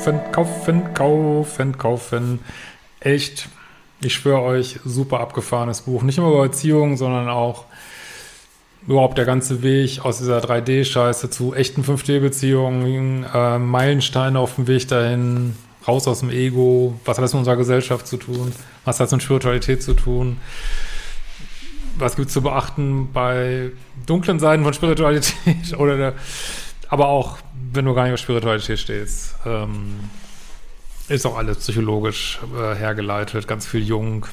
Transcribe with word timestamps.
Kaufen, 0.00 0.32
kaufen, 0.32 0.94
kaufen, 0.94 1.76
kaufen. 1.76 2.38
Echt, 3.00 3.50
ich 4.00 4.14
schwöre 4.14 4.40
euch, 4.40 4.80
super 4.82 5.20
abgefahrenes 5.20 5.82
Buch. 5.82 6.02
Nicht 6.02 6.16
nur 6.16 6.32
über 6.32 6.42
Beziehungen, 6.44 6.96
sondern 6.96 7.28
auch 7.28 7.66
überhaupt 8.86 9.18
der 9.18 9.26
ganze 9.26 9.62
Weg 9.62 10.02
aus 10.02 10.16
dieser 10.16 10.38
3D-Scheiße 10.38 11.28
zu 11.28 11.54
echten 11.54 11.82
5D-Beziehungen, 11.82 13.26
äh, 13.34 13.58
Meilensteine 13.58 14.38
auf 14.38 14.54
dem 14.54 14.68
Weg 14.68 14.88
dahin, 14.88 15.54
raus 15.86 16.08
aus 16.08 16.20
dem 16.20 16.30
Ego, 16.30 16.94
was 17.04 17.18
hat 17.18 17.24
das 17.24 17.34
mit 17.34 17.40
unserer 17.40 17.56
Gesellschaft 17.56 18.06
zu 18.06 18.16
tun, 18.16 18.52
was 18.86 18.98
hat 18.98 19.04
das 19.04 19.12
mit 19.12 19.22
Spiritualität 19.22 19.82
zu 19.82 19.92
tun 19.92 20.38
was 21.98 22.16
gibt 22.16 22.28
es 22.28 22.32
zu 22.32 22.40
beachten 22.40 23.10
bei 23.12 23.72
dunklen 24.06 24.38
Seiten 24.38 24.64
von 24.64 24.72
Spiritualität 24.72 25.34
oder 25.76 25.98
der, 25.98 26.14
aber 26.90 27.08
auch, 27.08 27.38
wenn 27.72 27.84
du 27.84 27.94
gar 27.94 28.04
nicht 28.04 28.14
auf 28.14 28.20
Spiritualität 28.20 28.78
stehst, 28.78 29.36
ähm, 29.46 30.00
ist 31.08 31.24
auch 31.24 31.36
alles 31.36 31.58
psychologisch 31.58 32.40
äh, 32.54 32.74
hergeleitet, 32.74 33.48
ganz 33.48 33.66
viel 33.66 33.82
Jung. 33.82 34.26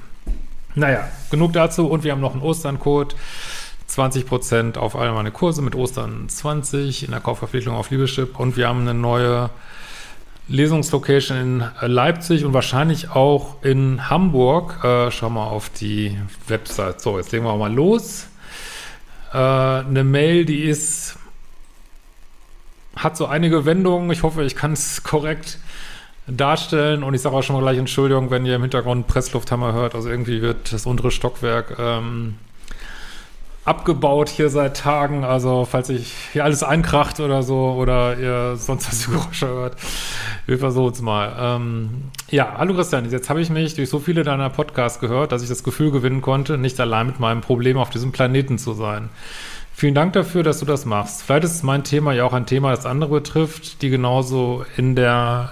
Naja, 0.75 1.07
genug 1.31 1.53
dazu 1.53 1.87
und 1.87 2.03
wir 2.03 2.11
haben 2.11 2.21
noch 2.21 2.33
einen 2.33 2.41
Osterncode. 2.41 3.15
20% 3.89 4.77
auf 4.77 4.95
alle 4.95 5.13
meine 5.13 5.31
Kurse 5.31 5.61
mit 5.61 5.73
Ostern 5.73 6.27
20 6.27 7.05
in 7.05 7.11
der 7.11 7.21
Kaufverpflichtung 7.21 7.73
auf 7.73 7.89
Liebeschip 7.89 8.37
und 8.37 8.57
wir 8.57 8.67
haben 8.67 8.81
eine 8.81 8.93
neue 8.93 9.49
Lesungslocation 10.49 11.37
in 11.37 11.63
Leipzig 11.81 12.45
und 12.45 12.53
wahrscheinlich 12.53 13.09
auch 13.11 13.63
in 13.63 14.09
Hamburg. 14.09 14.83
Äh, 14.83 15.11
schau 15.11 15.29
mal 15.29 15.47
auf 15.47 15.69
die 15.69 16.17
Website. 16.47 17.01
So, 17.01 17.17
jetzt 17.17 17.31
legen 17.31 17.45
wir 17.45 17.55
mal 17.55 17.73
los. 17.73 18.27
Äh, 19.33 19.37
eine 19.37 20.03
Mail, 20.03 20.45
die 20.45 20.63
ist, 20.63 21.17
hat 22.97 23.17
so 23.17 23.25
einige 23.25 23.65
Wendungen. 23.65 24.11
Ich 24.11 24.23
hoffe, 24.23 24.43
ich 24.43 24.55
kann 24.55 24.73
es 24.73 25.03
korrekt 25.03 25.59
darstellen. 26.27 27.03
Und 27.03 27.13
ich 27.13 27.21
sage 27.21 27.35
auch 27.35 27.43
schon 27.43 27.55
mal 27.55 27.61
gleich 27.61 27.77
Entschuldigung, 27.77 28.29
wenn 28.29 28.45
ihr 28.45 28.55
im 28.55 28.61
Hintergrund 28.61 29.07
Presslufthammer 29.07 29.73
hört. 29.73 29.95
Also 29.95 30.09
irgendwie 30.09 30.41
wird 30.41 30.73
das 30.73 30.85
untere 30.85 31.11
Stockwerk 31.11 31.77
ähm, 31.79 32.35
abgebaut 33.67 34.29
hier 34.29 34.49
seit 34.49 34.77
Tagen. 34.77 35.23
Also 35.23 35.65
falls 35.69 35.89
ich 35.89 36.13
hier 36.31 36.43
alles 36.43 36.63
einkracht 36.63 37.19
oder 37.19 37.43
so 37.43 37.73
oder 37.73 38.17
ihr 38.17 38.55
sonst 38.57 38.87
was 38.87 39.07
Geräusche 39.11 39.47
hört, 39.47 39.77
wir 40.45 40.57
versuchen 40.57 40.93
es 40.93 41.01
mal. 41.01 41.35
Ähm, 41.39 41.89
ja, 42.29 42.55
hallo 42.57 42.73
Christian, 42.73 43.09
jetzt 43.09 43.29
habe 43.29 43.41
ich 43.41 43.49
mich 43.49 43.75
durch 43.75 43.89
so 43.89 43.99
viele 43.99 44.23
deiner 44.23 44.49
Podcasts 44.49 44.99
gehört, 44.99 45.31
dass 45.31 45.43
ich 45.43 45.49
das 45.49 45.63
Gefühl 45.63 45.91
gewinnen 45.91 46.21
konnte, 46.21 46.57
nicht 46.57 46.79
allein 46.79 47.07
mit 47.07 47.19
meinem 47.19 47.41
Problem 47.41 47.77
auf 47.77 47.89
diesem 47.89 48.11
Planeten 48.11 48.57
zu 48.57 48.73
sein. 48.73 49.09
Vielen 49.79 49.93
Dank 49.93 50.13
dafür, 50.13 50.41
dass 50.41 50.57
du 50.57 50.65
das 50.65 50.85
machst. 50.85 51.21
Vielleicht 51.21 51.43
ist 51.43 51.61
mein 51.61 51.83
Thema 51.83 52.11
ja 52.11 52.25
auch 52.25 52.33
ein 52.33 52.47
Thema, 52.47 52.71
das 52.71 52.87
andere 52.87 53.11
betrifft, 53.11 53.83
die 53.83 53.91
genauso 53.91 54.65
in 54.75 54.95
der 54.95 55.51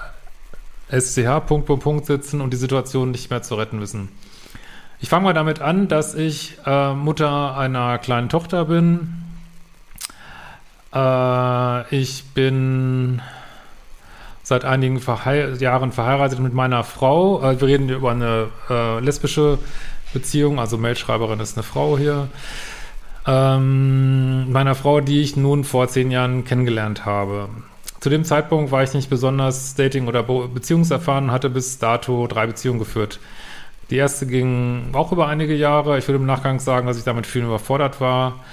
SCH 0.90 1.46
Punkt, 1.46 1.68
Punkt, 1.68 1.84
Punkt 1.84 2.06
sitzen 2.08 2.42
und 2.42 2.52
die 2.52 2.58
Situation 2.58 3.12
nicht 3.12 3.30
mehr 3.30 3.44
zu 3.44 3.54
retten 3.54 3.80
wissen. 3.82 4.10
Ich 5.00 5.10
fange 5.10 5.26
mal 5.26 5.36
damit 5.36 5.62
an, 5.62 5.88
dass 5.88 6.16
ich 6.16 6.58
äh, 6.66 6.94
Mutter 6.96 7.56
einer 7.56 8.00
kleinen 8.00 8.28
Tochter 8.28 8.66
bin. 8.66 9.14
Äh, 10.92 11.96
ich 11.96 12.24
bin 12.34 13.22
seit 14.42 14.66
einigen 14.66 15.02
Verhei 15.02 15.50
Jahren 15.60 15.92
verheiratet 15.92 16.40
mit 16.40 16.56
meiner 16.56 16.84
Frau. 16.84 17.44
Äh, 17.44 17.62
wir 17.62 17.68
reden 17.68 17.90
über 17.90 18.10
eine 18.10 18.48
äh, 18.72 19.00
lesbische 19.02 19.60
Beziehung, 20.14 20.60
also 20.60 20.80
Mailschreiberin 20.80 21.40
ist 21.40 21.58
eine 21.58 21.64
Frau 21.64 21.96
hier. 22.00 22.28
Ähm, 23.28 24.52
meiner 24.52 24.76
Frau, 24.76 25.02
die 25.02 25.22
ich 25.22 25.36
nun 25.36 25.64
vor 25.64 25.88
zehn 25.88 26.12
Jahren 26.12 26.46
kennengelernt 26.46 27.06
habe. 27.06 27.50
Zu 28.00 28.10
dem 28.10 28.24
Zeitpunkt 28.24 28.72
war 28.72 28.84
ich 28.84 28.94
nicht 28.94 29.10
besonders 29.10 29.74
Dating- 29.74 30.08
oder 30.08 30.22
Beziehungserfahren, 30.24 31.32
hatte 31.32 31.50
bis 31.50 31.80
dato 31.80 32.28
drei 32.28 32.46
Beziehungen 32.46 32.78
geführt. 32.78 33.20
Die 33.90 33.98
erste 33.98 34.28
ging 34.28 34.90
auch 34.94 35.12
über 35.12 35.28
einige 35.28 35.56
Jahre. 35.56 35.98
Ich 35.98 36.08
würde 36.08 36.20
im 36.20 36.26
Nachgang 36.26 36.60
sagen, 36.60 36.88
dass 36.88 36.98
ich 36.98 37.04
damit 37.04 37.26
viel 37.26 37.44
überfordert 37.44 38.02
war. 38.02 38.44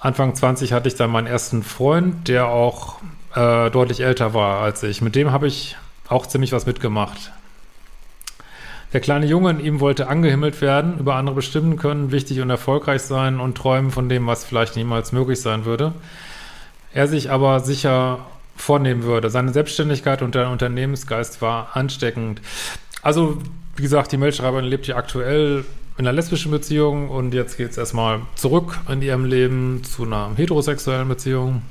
Anfang 0.00 0.34
20 0.34 0.72
hatte 0.72 0.88
ich 0.88 0.96
dann 0.96 1.10
meinen 1.10 1.28
ersten 1.28 1.62
Freund, 1.62 2.26
der 2.26 2.48
auch 2.48 2.96
äh, 3.36 3.70
deutlich 3.70 4.00
älter 4.00 4.34
war 4.34 4.62
als 4.62 4.82
ich. 4.82 5.00
Mit 5.00 5.14
dem 5.14 5.30
habe 5.30 5.46
ich 5.46 5.76
auch 6.08 6.26
ziemlich 6.26 6.52
was 6.52 6.66
mitgemacht. 6.66 7.32
Der 8.92 9.00
kleine 9.00 9.26
Junge 9.26 9.50
in 9.50 9.60
ihm 9.60 9.80
wollte 9.80 10.08
angehimmelt 10.08 10.60
werden, 10.60 10.98
über 10.98 11.14
andere 11.14 11.34
bestimmen 11.34 11.76
können, 11.76 12.12
wichtig 12.12 12.40
und 12.40 12.50
erfolgreich 12.50 13.02
sein 13.02 13.40
und 13.40 13.56
träumen 13.56 13.90
von 13.90 14.08
dem, 14.08 14.26
was 14.26 14.44
vielleicht 14.44 14.76
niemals 14.76 15.12
möglich 15.12 15.40
sein 15.40 15.64
würde. 15.64 15.94
Er 16.92 17.08
sich 17.08 17.30
aber 17.30 17.60
sicher 17.60 18.26
vornehmen 18.54 19.04
würde. 19.04 19.30
Seine 19.30 19.52
Selbstständigkeit 19.52 20.20
und 20.20 20.34
der 20.34 20.50
Unternehmensgeist 20.50 21.40
war 21.40 21.74
ansteckend. 21.74 22.42
Also 23.00 23.38
wie 23.76 23.82
gesagt, 23.82 24.12
die 24.12 24.18
Mailschreiberin 24.18 24.66
lebt 24.66 24.86
ja 24.86 24.96
aktuell 24.96 25.64
in 25.96 26.06
einer 26.06 26.12
lesbischen 26.12 26.50
Beziehung 26.50 27.08
und 27.08 27.32
jetzt 27.32 27.56
geht 27.56 27.70
es 27.70 27.78
erstmal 27.78 28.20
zurück 28.34 28.78
in 28.90 29.00
ihrem 29.00 29.24
Leben 29.24 29.82
zu 29.84 30.04
einer 30.04 30.32
heterosexuellen 30.36 31.08
Beziehung. 31.08 31.62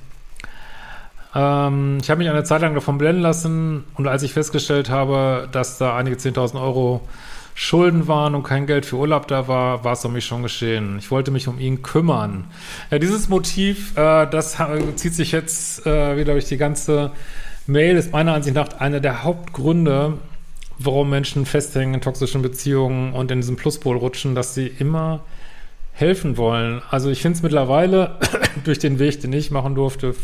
Ähm, 1.33 1.99
ich 2.01 2.09
habe 2.09 2.19
mich 2.19 2.29
eine 2.29 2.43
Zeit 2.43 2.61
lang 2.61 2.75
davon 2.75 2.97
blenden 2.97 3.21
lassen 3.21 3.83
und 3.95 4.07
als 4.07 4.23
ich 4.23 4.33
festgestellt 4.33 4.89
habe, 4.89 5.47
dass 5.51 5.77
da 5.77 5.95
einige 5.95 6.17
10.000 6.17 6.61
Euro 6.61 7.01
Schulden 7.53 8.07
waren 8.07 8.33
und 8.33 8.43
kein 8.43 8.65
Geld 8.65 8.85
für 8.85 8.95
Urlaub 8.95 9.27
da 9.27 9.47
war, 9.47 9.83
war 9.83 9.93
es 9.93 10.05
um 10.05 10.13
mich 10.13 10.25
schon 10.25 10.41
geschehen. 10.41 10.97
Ich 10.99 11.11
wollte 11.11 11.31
mich 11.31 11.47
um 11.47 11.59
ihn 11.59 11.81
kümmern. 11.81 12.45
Ja, 12.89 12.97
dieses 12.97 13.29
Motiv, 13.29 13.95
äh, 13.97 14.25
das 14.27 14.57
zieht 14.95 15.13
sich 15.13 15.31
jetzt 15.31 15.85
äh, 15.85 16.17
wieder 16.17 16.33
durch 16.33 16.45
die 16.45 16.57
ganze 16.57 17.11
Mail, 17.67 17.97
ist 17.97 18.11
meiner 18.11 18.33
Ansicht 18.33 18.55
nach 18.55 18.79
einer 18.79 18.99
der 18.99 19.23
Hauptgründe, 19.23 20.17
warum 20.79 21.09
Menschen 21.09 21.45
festhängen 21.45 21.95
in 21.95 22.01
toxischen 22.01 22.41
Beziehungen 22.41 23.13
und 23.13 23.29
in 23.31 23.41
diesem 23.41 23.57
Pluspol 23.57 23.97
rutschen, 23.97 24.33
dass 24.33 24.55
sie 24.55 24.67
immer 24.67 25.21
helfen 25.93 26.37
wollen. 26.37 26.81
Also 26.89 27.09
ich 27.09 27.21
finde 27.21 27.37
es 27.37 27.43
mittlerweile 27.43 28.17
durch 28.63 28.79
den 28.79 28.97
Weg, 28.97 29.21
den 29.21 29.33
ich 29.33 29.51
machen 29.51 29.75
durfte, 29.75 30.15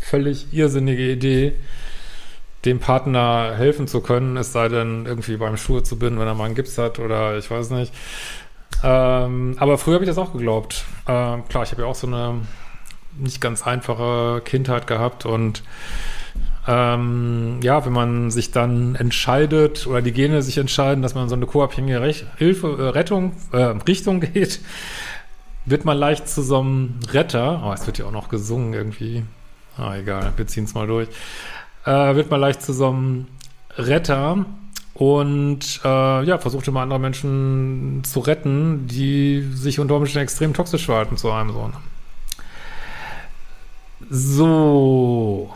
völlig 0.00 0.52
irrsinnige 0.52 1.10
Idee, 1.10 1.54
dem 2.64 2.78
Partner 2.78 3.54
helfen 3.56 3.86
zu 3.86 4.00
können, 4.00 4.36
es 4.36 4.52
sei 4.52 4.68
denn, 4.68 5.06
irgendwie 5.06 5.36
beim 5.36 5.56
Schuhe 5.56 5.82
zu 5.82 5.98
binden, 5.98 6.20
wenn 6.20 6.26
er 6.26 6.34
mal 6.34 6.44
einen 6.44 6.54
Gips 6.54 6.76
hat 6.78 6.98
oder 6.98 7.38
ich 7.38 7.50
weiß 7.50 7.70
nicht. 7.70 7.92
Ähm, 8.82 9.56
aber 9.58 9.78
früher 9.78 9.94
habe 9.94 10.04
ich 10.04 10.10
das 10.10 10.18
auch 10.18 10.32
geglaubt. 10.32 10.84
Ähm, 11.06 11.46
klar, 11.48 11.64
ich 11.64 11.72
habe 11.72 11.82
ja 11.82 11.88
auch 11.88 11.94
so 11.94 12.06
eine 12.06 12.40
nicht 13.18 13.40
ganz 13.40 13.66
einfache 13.66 14.40
Kindheit 14.44 14.86
gehabt 14.86 15.26
und 15.26 15.62
ähm, 16.68 17.60
ja, 17.62 17.84
wenn 17.84 17.92
man 17.92 18.30
sich 18.30 18.52
dann 18.52 18.94
entscheidet 18.94 19.86
oder 19.86 20.02
die 20.02 20.12
Gene 20.12 20.42
sich 20.42 20.58
entscheiden, 20.58 21.02
dass 21.02 21.14
man 21.14 21.28
so 21.28 21.34
eine 21.34 21.46
co-abhängige 21.46 22.00
Rech 22.00 22.26
Hilfe, 22.36 22.76
äh, 22.78 22.88
Rettung, 22.90 23.32
äh, 23.52 23.74
Richtung 23.88 24.20
geht, 24.20 24.60
wird 25.64 25.84
man 25.84 25.96
leicht 25.96 26.28
zu 26.28 26.42
so 26.42 26.60
einem 26.60 27.00
Retter. 27.10 27.62
Oh, 27.64 27.72
es 27.72 27.86
wird 27.86 27.98
ja 27.98 28.06
auch 28.06 28.12
noch 28.12 28.28
gesungen 28.28 28.74
irgendwie. 28.74 29.24
Ah, 29.80 29.96
egal, 29.96 30.32
wir 30.36 30.46
ziehen 30.46 30.64
es 30.64 30.74
mal 30.74 30.86
durch. 30.86 31.08
Äh, 31.86 32.14
wird 32.14 32.30
man 32.30 32.38
leicht 32.40 32.60
zu 32.60 32.74
so 32.74 32.88
einem 32.88 33.26
Retter 33.78 34.44
und 34.92 35.80
äh, 35.82 36.22
ja, 36.24 36.36
versucht 36.36 36.68
immer 36.68 36.82
andere 36.82 36.98
Menschen 36.98 38.02
zu 38.04 38.20
retten, 38.20 38.86
die 38.86 39.40
sich 39.54 39.80
unter 39.80 39.96
Umständen 39.96 40.24
extrem 40.24 40.52
toxisch 40.52 40.84
verhalten 40.84 41.16
zu 41.16 41.30
einem 41.32 41.52
so. 41.52 41.72
So. 44.10 45.54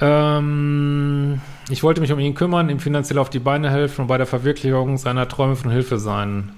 Ähm, 0.00 1.40
ich 1.70 1.82
wollte 1.82 2.00
mich 2.00 2.12
um 2.12 2.18
ihn 2.18 2.34
kümmern, 2.34 2.68
ihm 2.68 2.80
finanziell 2.80 3.18
auf 3.18 3.30
die 3.30 3.38
Beine 3.38 3.70
helfen 3.70 4.02
und 4.02 4.06
bei 4.06 4.18
der 4.18 4.26
Verwirklichung 4.26 4.98
seiner 4.98 5.28
Träume 5.28 5.56
von 5.56 5.70
Hilfe 5.70 5.98
sein. 5.98 6.52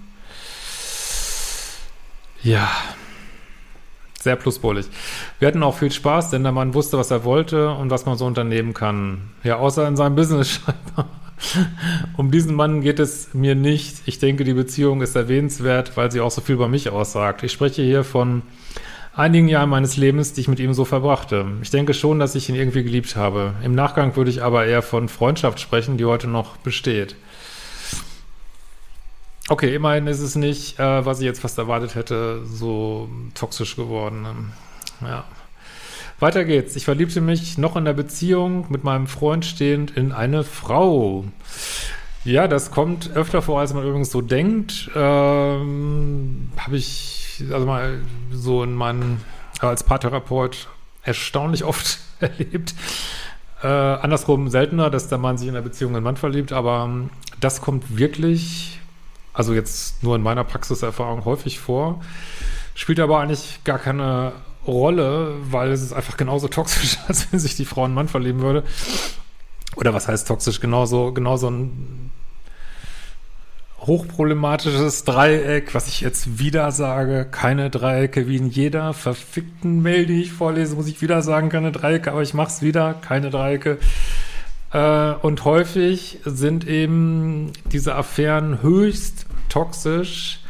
Ja. 2.42 2.68
Sehr 4.20 4.36
pluspolig. 4.36 4.86
Wir 5.40 5.48
hatten 5.48 5.64
auch 5.64 5.76
viel 5.76 5.90
Spaß, 5.90 6.30
denn 6.30 6.44
der 6.44 6.52
Mann 6.52 6.74
wusste, 6.74 6.96
was 6.96 7.10
er 7.10 7.24
wollte 7.24 7.70
und 7.70 7.90
was 7.90 8.06
man 8.06 8.16
so 8.16 8.24
unternehmen 8.24 8.72
kann. 8.72 9.30
Ja, 9.42 9.56
außer 9.56 9.86
in 9.88 9.96
seinem 9.96 10.14
Business 10.14 10.48
scheinbar. 10.48 11.08
um 12.16 12.30
diesen 12.30 12.54
Mann 12.54 12.82
geht 12.82 13.00
es 13.00 13.34
mir 13.34 13.56
nicht. 13.56 14.02
Ich 14.06 14.20
denke, 14.20 14.44
die 14.44 14.54
Beziehung 14.54 15.02
ist 15.02 15.16
erwähnenswert, 15.16 15.96
weil 15.96 16.12
sie 16.12 16.20
auch 16.20 16.30
so 16.30 16.40
viel 16.40 16.54
über 16.54 16.68
mich 16.68 16.90
aussagt. 16.90 17.42
Ich 17.42 17.50
spreche 17.50 17.82
hier 17.82 18.04
von 18.04 18.42
einigen 19.14 19.48
Jahren 19.48 19.68
meines 19.68 19.96
Lebens, 19.96 20.32
die 20.32 20.42
ich 20.42 20.48
mit 20.48 20.60
ihm 20.60 20.72
so 20.72 20.84
verbrachte. 20.84 21.46
Ich 21.62 21.70
denke 21.70 21.94
schon, 21.94 22.18
dass 22.18 22.34
ich 22.34 22.48
ihn 22.48 22.54
irgendwie 22.54 22.82
geliebt 22.82 23.16
habe. 23.16 23.54
Im 23.62 23.74
Nachgang 23.74 24.16
würde 24.16 24.30
ich 24.30 24.42
aber 24.42 24.66
eher 24.66 24.82
von 24.82 25.08
Freundschaft 25.08 25.60
sprechen, 25.60 25.98
die 25.98 26.04
heute 26.04 26.28
noch 26.28 26.56
besteht. 26.58 27.16
Okay, 29.48 29.74
immerhin 29.74 30.06
ist 30.06 30.20
es 30.20 30.36
nicht, 30.36 30.78
äh, 30.78 31.04
was 31.04 31.20
ich 31.20 31.26
jetzt 31.26 31.40
fast 31.40 31.58
erwartet 31.58 31.94
hätte, 31.94 32.46
so 32.46 33.08
toxisch 33.34 33.76
geworden. 33.76 34.52
Ja. 35.02 35.24
Weiter 36.20 36.44
geht's. 36.44 36.76
Ich 36.76 36.84
verliebte 36.84 37.20
mich 37.20 37.58
noch 37.58 37.76
in 37.76 37.84
der 37.84 37.94
Beziehung 37.94 38.66
mit 38.70 38.84
meinem 38.84 39.08
Freund 39.08 39.44
stehend 39.44 39.90
in 39.96 40.12
eine 40.12 40.44
Frau. 40.44 41.24
Ja, 42.24 42.46
das 42.46 42.70
kommt 42.70 43.10
öfter 43.16 43.42
vor, 43.42 43.58
als 43.58 43.74
man 43.74 43.84
übrigens 43.84 44.12
so 44.12 44.20
denkt. 44.20 44.88
Ähm, 44.94 46.50
Habe 46.56 46.76
ich 46.76 47.31
also 47.40 47.66
mal 47.66 48.00
so 48.30 48.62
in 48.62 48.74
meinen 48.74 49.20
als 49.60 49.84
Paartherapeut 49.84 50.68
erstaunlich 51.02 51.64
oft 51.64 51.98
erlebt. 52.20 52.74
Äh, 53.62 53.66
andersrum 53.66 54.48
seltener, 54.48 54.90
dass 54.90 55.08
der 55.08 55.18
Mann 55.18 55.38
sich 55.38 55.48
in 55.48 55.54
der 55.54 55.62
Beziehung 55.62 55.92
in 55.92 55.96
einen 55.96 56.04
Mann 56.04 56.16
verliebt, 56.16 56.52
aber 56.52 56.84
ähm, 56.84 57.10
das 57.40 57.60
kommt 57.60 57.96
wirklich, 57.96 58.80
also 59.32 59.54
jetzt 59.54 60.02
nur 60.02 60.16
in 60.16 60.22
meiner 60.22 60.44
Praxiserfahrung 60.44 61.24
häufig 61.24 61.60
vor, 61.60 62.00
spielt 62.74 62.98
aber 62.98 63.20
eigentlich 63.20 63.60
gar 63.64 63.78
keine 63.78 64.32
Rolle, 64.66 65.34
weil 65.50 65.70
es 65.70 65.82
ist 65.82 65.92
einfach 65.92 66.16
genauso 66.16 66.48
toxisch, 66.48 66.98
als 67.08 67.32
wenn 67.32 67.40
sich 67.40 67.56
die 67.56 67.64
Frau 67.64 67.82
in 67.82 67.86
einen 67.86 67.94
Mann 67.94 68.08
verlieben 68.08 68.40
würde. 68.40 68.64
Oder 69.76 69.94
was 69.94 70.08
heißt 70.08 70.28
toxisch? 70.28 70.60
Genauso, 70.60 71.12
genauso 71.12 71.48
ein 71.48 72.11
hochproblematisches 73.86 75.04
Dreieck, 75.04 75.74
was 75.74 75.88
ich 75.88 76.00
jetzt 76.00 76.38
wieder 76.38 76.70
sage, 76.70 77.26
keine 77.30 77.68
Dreiecke 77.68 78.28
wie 78.28 78.36
in 78.36 78.48
jeder 78.48 78.94
verfickten 78.94 79.82
Mail, 79.82 80.06
die 80.06 80.22
ich 80.22 80.32
vorlese, 80.32 80.76
muss 80.76 80.86
ich 80.86 81.02
wieder 81.02 81.22
sagen, 81.22 81.48
keine 81.48 81.72
Dreiecke, 81.72 82.12
aber 82.12 82.22
ich 82.22 82.34
mach's 82.34 82.62
wieder, 82.62 82.94
keine 82.94 83.30
Dreiecke. 83.30 83.78
Äh, 84.72 85.12
und 85.22 85.44
häufig 85.44 86.20
sind 86.24 86.66
eben 86.66 87.52
diese 87.72 87.94
Affären 87.94 88.62
höchst 88.62 89.26
toxisch. 89.48 90.40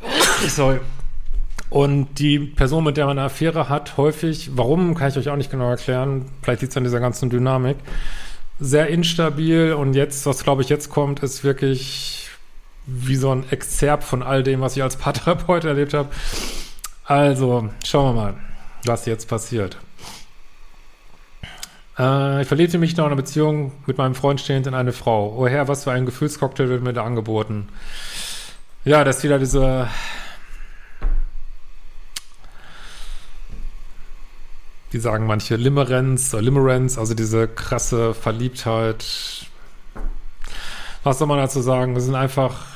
Sorry. 0.48 0.80
Und 1.70 2.18
die 2.18 2.38
Person, 2.38 2.84
mit 2.84 2.98
der 2.98 3.06
man 3.06 3.18
eine 3.18 3.26
Affäre 3.26 3.68
hat, 3.68 3.96
häufig, 3.96 4.50
warum, 4.54 4.94
kann 4.94 5.08
ich 5.08 5.16
euch 5.16 5.30
auch 5.30 5.36
nicht 5.36 5.50
genau 5.50 5.70
erklären, 5.70 6.26
vielleicht 6.42 6.60
liegt 6.60 6.72
es 6.72 6.76
an 6.76 6.84
dieser 6.84 7.00
ganzen 7.00 7.30
Dynamik, 7.30 7.78
sehr 8.60 8.88
instabil 8.88 9.72
und 9.72 9.94
jetzt, 9.94 10.26
was 10.26 10.44
glaube 10.44 10.62
ich 10.62 10.68
jetzt 10.68 10.90
kommt, 10.90 11.20
ist 11.20 11.44
wirklich 11.44 12.28
wie 12.86 13.16
so 13.16 13.30
ein 13.30 13.44
Exzerpt 13.50 14.04
von 14.04 14.22
all 14.22 14.42
dem, 14.42 14.60
was 14.60 14.76
ich 14.76 14.82
als 14.82 14.96
Paartherapeut 14.98 15.64
erlebt 15.64 15.94
habe. 15.94 16.08
Also, 17.04 17.68
schauen 17.84 18.14
wir 18.14 18.22
mal, 18.22 18.34
was 18.84 19.06
jetzt 19.06 19.28
passiert. 19.28 19.76
Äh, 21.98 22.42
ich 22.42 22.48
verliebte 22.48 22.78
mich 22.78 22.96
noch 22.96 23.04
in 23.04 23.12
einer 23.12 23.20
Beziehung 23.20 23.72
mit 23.86 23.98
meinem 23.98 24.14
Freund 24.14 24.40
stehend 24.40 24.66
in 24.66 24.74
eine 24.74 24.92
Frau. 24.92 25.36
Oh 25.36 25.46
Herr, 25.46 25.68
was 25.68 25.84
für 25.84 25.92
ein 25.92 26.06
Gefühlscocktail 26.06 26.68
wird 26.68 26.82
mir 26.82 26.92
da 26.92 27.04
angeboten. 27.04 27.68
Ja, 28.84 29.04
das 29.04 29.18
ist 29.18 29.24
wieder 29.24 29.38
diese 29.38 29.88
wie 34.92 34.98
sagen 34.98 35.26
manche, 35.26 35.56
Limerenz, 35.56 36.32
Limerenz, 36.32 36.98
also 36.98 37.14
diese 37.14 37.48
krasse 37.48 38.14
Verliebtheit. 38.14 39.04
Was 41.02 41.18
soll 41.18 41.28
man 41.28 41.38
dazu 41.38 41.60
sagen? 41.62 41.94
Das 41.94 42.04
sind 42.04 42.14
einfach 42.14 42.66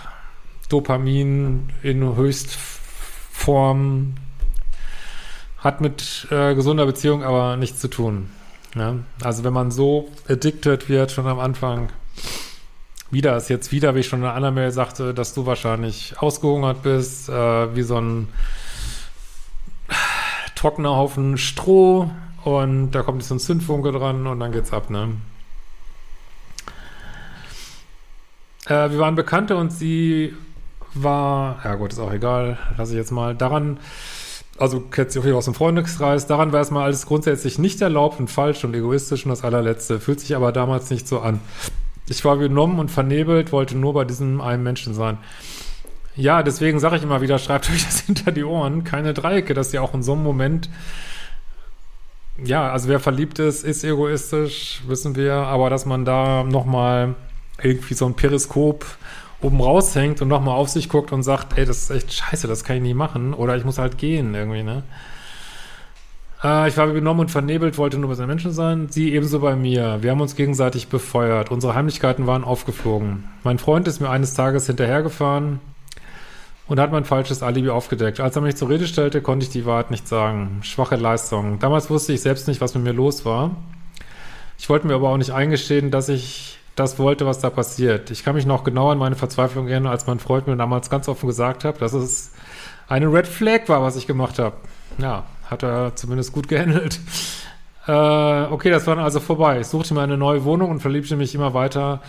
Dopamin 0.68 1.68
in 1.82 2.16
Höchstform, 2.16 4.14
hat 5.58 5.80
mit 5.80 6.26
äh, 6.30 6.54
gesunder 6.54 6.86
Beziehung 6.86 7.22
aber 7.22 7.56
nichts 7.56 7.80
zu 7.80 7.88
tun. 7.88 8.30
Ja? 8.74 8.96
Also 9.22 9.44
wenn 9.44 9.52
man 9.52 9.70
so 9.70 10.10
addicted 10.28 10.88
wird, 10.88 11.12
schon 11.12 11.26
am 11.26 11.38
Anfang, 11.38 11.90
wieder 13.10 13.36
ist 13.36 13.48
jetzt 13.48 13.70
wieder, 13.70 13.94
wie 13.94 14.00
ich 14.00 14.08
schon 14.08 14.20
in 14.20 14.24
einer 14.24 14.34
anderen 14.34 14.54
Mail 14.56 14.72
sagte, 14.72 15.14
dass 15.14 15.34
du 15.34 15.46
wahrscheinlich 15.46 16.14
ausgehungert 16.18 16.82
bist, 16.82 17.28
äh, 17.28 17.76
wie 17.76 17.82
so 17.82 18.00
ein 18.00 18.28
trockener 20.56 20.96
Haufen 20.96 21.38
Stroh 21.38 22.10
und 22.44 22.90
da 22.90 23.02
kommt 23.02 23.22
jetzt 23.22 23.30
ein 23.30 23.38
Zündfunke 23.38 23.92
dran 23.92 24.26
und 24.26 24.40
dann 24.40 24.50
geht's 24.50 24.72
ab, 24.72 24.90
ne? 24.90 25.10
Äh, 28.66 28.90
wir 28.90 28.98
waren 28.98 29.14
Bekannte 29.14 29.56
und 29.56 29.72
sie 29.72 30.34
war, 30.94 31.60
ja 31.64 31.74
gut, 31.76 31.92
ist 31.92 32.00
auch 32.00 32.12
egal, 32.12 32.58
lasse 32.76 32.92
ich 32.92 32.98
jetzt 32.98 33.12
mal, 33.12 33.34
daran, 33.34 33.78
also 34.58 34.80
kennt 34.80 35.12
sie 35.12 35.20
auch 35.20 35.24
hier 35.24 35.36
aus 35.36 35.44
dem 35.44 35.54
Freundeskreis, 35.54 36.26
daran 36.26 36.52
war 36.52 36.60
erstmal 36.60 36.84
alles 36.84 37.06
grundsätzlich 37.06 37.58
nicht 37.58 37.80
erlaubt 37.80 38.18
und 38.18 38.28
falsch 38.28 38.64
und 38.64 38.74
egoistisch 38.74 39.24
und 39.24 39.30
das 39.30 39.44
allerletzte, 39.44 40.00
fühlt 40.00 40.20
sich 40.20 40.34
aber 40.34 40.52
damals 40.52 40.90
nicht 40.90 41.06
so 41.06 41.20
an. 41.20 41.40
Ich 42.08 42.24
war 42.24 42.38
genommen 42.38 42.78
und 42.78 42.90
vernebelt, 42.90 43.52
wollte 43.52 43.76
nur 43.76 43.92
bei 43.92 44.04
diesem 44.04 44.40
einen 44.40 44.62
Menschen 44.62 44.94
sein. 44.94 45.18
Ja, 46.16 46.42
deswegen 46.42 46.80
sage 46.80 46.96
ich 46.96 47.02
immer 47.02 47.20
wieder, 47.20 47.38
schreibt 47.38 47.70
euch 47.70 47.84
das 47.84 48.00
hinter 48.00 48.32
die 48.32 48.44
Ohren. 48.44 48.84
Keine 48.84 49.14
Dreiecke, 49.14 49.54
dass 49.54 49.72
ihr 49.72 49.82
auch 49.82 49.94
in 49.94 50.02
so 50.02 50.12
einem 50.12 50.22
Moment, 50.22 50.70
ja, 52.42 52.70
also 52.70 52.88
wer 52.88 53.00
verliebt 53.00 53.38
ist, 53.38 53.64
ist 53.64 53.84
egoistisch, 53.84 54.82
wissen 54.86 55.16
wir, 55.16 55.34
aber 55.34 55.70
dass 55.70 55.86
man 55.86 56.04
da 56.04 56.42
nochmal 56.42 57.14
irgendwie 57.62 57.94
so 57.94 58.06
ein 58.06 58.14
Periskop 58.14 58.84
oben 59.42 59.60
raushängt 59.60 60.22
und 60.22 60.28
nochmal 60.28 60.56
auf 60.56 60.68
sich 60.68 60.88
guckt 60.88 61.12
und 61.12 61.22
sagt, 61.22 61.58
ey, 61.58 61.66
das 61.66 61.82
ist 61.82 61.90
echt 61.90 62.12
scheiße, 62.12 62.46
das 62.46 62.64
kann 62.64 62.76
ich 62.76 62.82
nie 62.82 62.94
machen. 62.94 63.34
Oder 63.34 63.56
ich 63.56 63.64
muss 63.64 63.78
halt 63.78 63.98
gehen 63.98 64.34
irgendwie, 64.34 64.62
ne? 64.62 64.82
Äh, 66.42 66.68
ich 66.68 66.76
war 66.76 66.88
genommen 66.88 67.20
und 67.20 67.30
vernebelt, 67.30 67.76
wollte 67.76 67.98
nur 67.98 68.08
bei 68.08 68.14
seinen 68.14 68.28
Menschen 68.28 68.52
sein. 68.52 68.88
Sie 68.88 69.12
ebenso 69.12 69.40
bei 69.40 69.54
mir. 69.54 69.98
Wir 70.02 70.10
haben 70.10 70.20
uns 70.20 70.36
gegenseitig 70.36 70.88
befeuert. 70.88 71.50
Unsere 71.50 71.74
Heimlichkeiten 71.74 72.26
waren 72.26 72.44
aufgeflogen. 72.44 73.24
Mein 73.44 73.58
Freund 73.58 73.86
ist 73.88 74.00
mir 74.00 74.10
eines 74.10 74.34
Tages 74.34 74.66
hinterhergefahren 74.66 75.60
und 76.68 76.80
hat 76.80 76.92
mein 76.92 77.04
falsches 77.04 77.42
Alibi 77.42 77.70
aufgedeckt. 77.70 78.20
Als 78.20 78.36
er 78.36 78.42
mich 78.42 78.56
zur 78.56 78.68
Rede 78.68 78.86
stellte, 78.86 79.22
konnte 79.22 79.44
ich 79.44 79.50
die 79.50 79.66
Wahrheit 79.66 79.90
nicht 79.90 80.08
sagen. 80.08 80.60
Schwache 80.62 80.96
Leistung. 80.96 81.58
Damals 81.58 81.90
wusste 81.90 82.12
ich 82.12 82.20
selbst 82.20 82.48
nicht, 82.48 82.60
was 82.60 82.74
mit 82.74 82.84
mir 82.84 82.92
los 82.92 83.24
war. 83.24 83.52
Ich 84.58 84.68
wollte 84.68 84.86
mir 84.86 84.94
aber 84.94 85.10
auch 85.10 85.16
nicht 85.16 85.32
eingestehen, 85.32 85.90
dass 85.90 86.08
ich 86.08 86.58
das 86.74 86.98
wollte, 86.98 87.24
was 87.24 87.38
da 87.38 87.50
passiert. 87.50 88.10
Ich 88.10 88.24
kann 88.24 88.34
mich 88.34 88.46
noch 88.46 88.64
genau 88.64 88.90
an 88.90 88.98
meine 88.98 89.16
Verzweiflung 89.16 89.68
erinnern, 89.68 89.92
als 89.92 90.06
mein 90.06 90.18
Freund 90.18 90.46
mir 90.46 90.56
damals 90.56 90.90
ganz 90.90 91.08
offen 91.08 91.26
gesagt 91.26 91.64
hat, 91.64 91.80
dass 91.80 91.92
es 91.92 92.32
eine 92.88 93.12
Red 93.12 93.26
Flag 93.26 93.68
war, 93.68 93.82
was 93.82 93.96
ich 93.96 94.06
gemacht 94.06 94.38
habe. 94.38 94.56
Ja, 94.98 95.24
hat 95.50 95.62
er 95.62 95.94
zumindest 95.94 96.32
gut 96.32 96.48
gehandelt. 96.48 97.00
Äh, 97.86 97.92
okay, 97.92 98.70
das 98.70 98.86
war 98.86 98.96
dann 98.96 99.04
also 99.04 99.20
vorbei. 99.20 99.60
Ich 99.60 99.68
suchte 99.68 99.94
mir 99.94 100.02
eine 100.02 100.16
neue 100.16 100.44
Wohnung 100.44 100.70
und 100.70 100.80
verliebte 100.80 101.16
mich 101.16 101.34
immer 101.34 101.54
weiter 101.54 102.02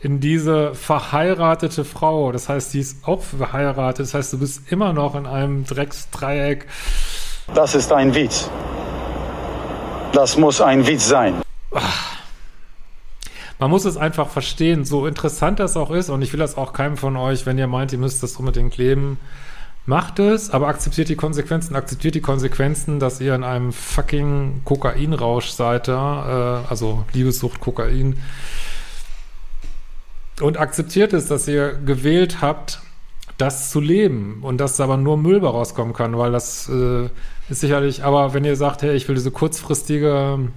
in 0.00 0.20
diese 0.20 0.74
verheiratete 0.74 1.84
Frau. 1.84 2.32
Das 2.32 2.48
heißt, 2.48 2.72
die 2.74 2.80
ist 2.80 3.06
auch 3.06 3.22
verheiratet. 3.22 4.06
Das 4.06 4.14
heißt, 4.14 4.32
du 4.32 4.38
bist 4.38 4.72
immer 4.72 4.92
noch 4.92 5.14
in 5.14 5.26
einem 5.26 5.64
Drecksdreieck. 5.64 6.66
Das 7.54 7.74
ist 7.74 7.92
ein 7.92 8.14
Witz. 8.14 8.48
Das 10.12 10.36
muss 10.36 10.60
ein 10.60 10.86
Witz 10.86 11.08
sein. 11.08 11.42
Man 13.58 13.70
muss 13.70 13.84
es 13.84 13.98
einfach 13.98 14.30
verstehen, 14.30 14.86
so 14.86 15.06
interessant 15.06 15.60
das 15.60 15.76
auch 15.76 15.90
ist, 15.90 16.08
und 16.08 16.22
ich 16.22 16.32
will 16.32 16.40
das 16.40 16.56
auch 16.56 16.72
keinem 16.72 16.96
von 16.96 17.16
euch, 17.18 17.44
wenn 17.44 17.58
ihr 17.58 17.66
meint, 17.66 17.92
ihr 17.92 17.98
müsst 17.98 18.22
das 18.22 18.36
unbedingt 18.36 18.78
leben, 18.78 19.18
macht 19.84 20.18
es, 20.18 20.48
aber 20.48 20.68
akzeptiert 20.68 21.10
die 21.10 21.16
Konsequenzen, 21.16 21.76
akzeptiert 21.76 22.14
die 22.14 22.22
Konsequenzen, 22.22 23.00
dass 23.00 23.20
ihr 23.20 23.34
in 23.34 23.44
einem 23.44 23.74
fucking 23.74 24.62
Kokainrausch 24.64 25.50
seid 25.50 25.88
äh, 25.88 25.92
also 25.92 27.04
Liebessucht, 27.12 27.60
Kokain, 27.60 28.16
und 30.42 30.58
akzeptiert 30.58 31.12
es, 31.12 31.26
dass 31.26 31.48
ihr 31.48 31.72
gewählt 31.74 32.40
habt, 32.40 32.80
das 33.38 33.70
zu 33.70 33.80
leben 33.80 34.40
und 34.42 34.58
dass 34.58 34.80
aber 34.80 34.96
nur 34.96 35.16
Müll 35.16 35.44
rauskommen 35.44 35.94
kann, 35.94 36.16
weil 36.18 36.32
das 36.32 36.68
äh, 36.68 37.08
ist 37.48 37.60
sicherlich, 37.60 38.04
aber 38.04 38.34
wenn 38.34 38.44
ihr 38.44 38.56
sagt, 38.56 38.82
hey, 38.82 38.94
ich 38.94 39.08
will 39.08 39.14
diese 39.14 39.30
kurzfristige 39.30 40.50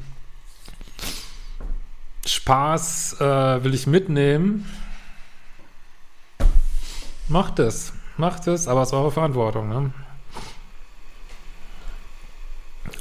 Spaß, 2.26 3.18
äh, 3.20 3.64
will 3.64 3.74
ich 3.74 3.88
mitnehmen, 3.88 4.70
macht 7.30 7.60
es, 7.60 7.94
macht 8.18 8.48
es, 8.48 8.68
aber 8.68 8.82
es 8.82 8.90
ist 8.90 8.94
eure 8.94 9.12
Verantwortung, 9.12 9.70
ne? 9.70 9.92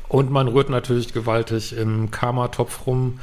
Und 0.09 0.31
man 0.31 0.47
rührt 0.47 0.69
natürlich 0.69 1.15
gewaltig 1.15 1.75
im 1.75 2.11
Karma-Topf 2.11 2.87
rum. 2.87 3.19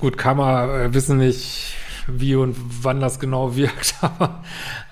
Gut, 0.00 0.16
Karma 0.16 0.66
äh, 0.66 0.94
wissen 0.94 1.18
nicht, 1.18 1.74
wie 2.06 2.34
und 2.34 2.56
wann 2.82 3.00
das 3.00 3.18
genau 3.18 3.56
wirkt. 3.56 3.94
Aber, 4.02 4.42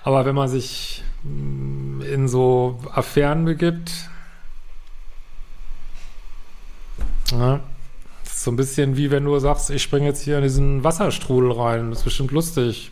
aber 0.03 0.25
wenn 0.25 0.35
man 0.35 0.47
sich 0.47 1.03
mm, 1.23 2.01
in 2.01 2.27
so 2.27 2.79
Affären 2.91 3.45
begibt, 3.45 4.09
ja, 7.31 7.61
ist 8.23 8.43
so 8.43 8.51
ein 8.51 8.55
bisschen 8.55 8.97
wie 8.97 9.11
wenn 9.11 9.25
du 9.25 9.37
sagst, 9.39 9.69
ich 9.69 9.81
springe 9.81 10.07
jetzt 10.07 10.21
hier 10.21 10.37
in 10.37 10.43
diesen 10.43 10.83
Wasserstrudel 10.83 11.51
rein. 11.51 11.89
Das 11.89 11.99
ist 11.99 12.05
bestimmt 12.05 12.31
lustig. 12.31 12.91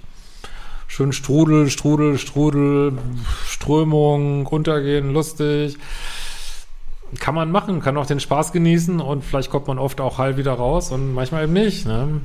Schön 0.88 1.14
Strudel, 1.14 1.70
Strudel, 1.70 2.18
Strudel, 2.18 2.98
Strömung, 3.46 4.46
runtergehen, 4.46 5.14
lustig. 5.14 5.78
Kann 7.20 7.36
man 7.36 7.52
machen, 7.52 7.82
kann 7.82 7.98
auch 7.98 8.06
den 8.06 8.20
Spaß 8.20 8.52
genießen 8.52 9.00
und 9.00 9.24
vielleicht 9.24 9.50
kommt 9.50 9.68
man 9.68 9.80
oft 9.80 10.02
auch 10.02 10.18
heil 10.18 10.38
wieder 10.38 10.54
raus 10.54 10.92
und 10.92 11.14
manchmal 11.14 11.44
eben 11.44 11.54
nicht. 11.54 11.86
Ne? 11.86 12.22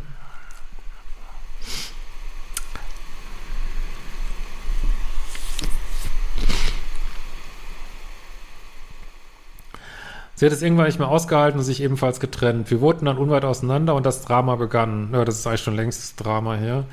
Sie 10.39 10.45
hat 10.45 10.53
es 10.53 10.61
irgendwann 10.63 10.87
nicht 10.87 10.99
mehr 10.99 11.09
ausgehalten 11.09 11.59
und 11.59 11.65
sich 11.65 11.83
ebenfalls 11.83 12.21
getrennt. 12.21 12.71
Wir 12.71 12.81
wohnten 12.83 13.07
dann 13.07 13.17
unweit 13.17 13.45
auseinander 13.45 13.95
und 13.95 14.05
das 14.07 14.23
Drama 14.23 14.57
begann. 14.57 15.09
Ja, 15.13 15.25
das 15.25 15.39
ist 15.39 15.47
eigentlich 15.47 15.63
schon 15.63 15.77
längst 15.77 16.01
das 16.03 16.15
Drama 16.17 16.57
hier. 16.57 16.85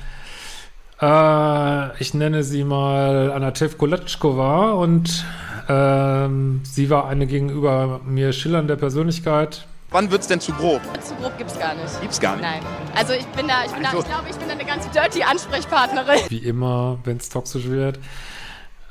Äh, 1.02 2.02
ich 2.02 2.14
nenne 2.14 2.44
sie 2.44 2.64
mal 2.64 3.32
Anatev 3.34 3.78
Koletschkova 3.78 4.72
und 4.72 5.26
ähm, 5.68 6.62
sie 6.64 6.90
war 6.90 7.08
eine 7.08 7.28
gegenüber 7.28 8.00
mir 8.06 8.32
schillernde 8.32 8.78
Persönlichkeit. 8.78 9.66
Wann 9.92 10.10
wird's 10.10 10.28
denn 10.28 10.40
zu 10.40 10.54
grob? 10.54 10.82
Zu 11.02 11.14
grob 11.16 11.38
gibt's 11.38 11.60
gar 11.60 11.76
nicht. 11.76 12.02
Gibt's 12.02 12.20
gar 12.22 12.36
nicht. 12.38 12.46
Nein. 12.46 12.62
Also 12.96 13.14
ich 13.14 13.26
bin 13.28 13.48
da, 13.48 13.66
ich 13.66 13.72
bin 13.74 13.86
Also- 13.86 13.98
da, 13.98 14.04
ich 14.04 14.08
glaube, 14.10 14.30
ich 14.30 14.36
bin 14.38 14.48
da 14.48 14.54
eine 14.54 14.66
ganz 14.66 14.90
dirty 14.90 15.22
Ansprechpartnerin. 15.24 16.20
Wie 16.30 16.38
immer, 16.38 16.98
wenn 17.04 17.18
es 17.18 17.28
toxisch 17.30 17.66
wird. 17.68 18.00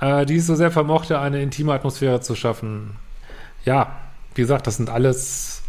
Äh, 0.00 0.26
die 0.26 0.36
es 0.36 0.46
so 0.46 0.54
sehr 0.54 0.70
vermochte, 0.70 1.18
eine 1.18 1.40
intime 1.40 1.72
Atmosphäre 1.72 2.20
zu 2.20 2.34
schaffen. 2.34 2.96
Ja, 3.64 3.96
wie 4.34 4.42
gesagt, 4.42 4.66
das 4.66 4.76
sind 4.76 4.90
alles. 4.90 5.62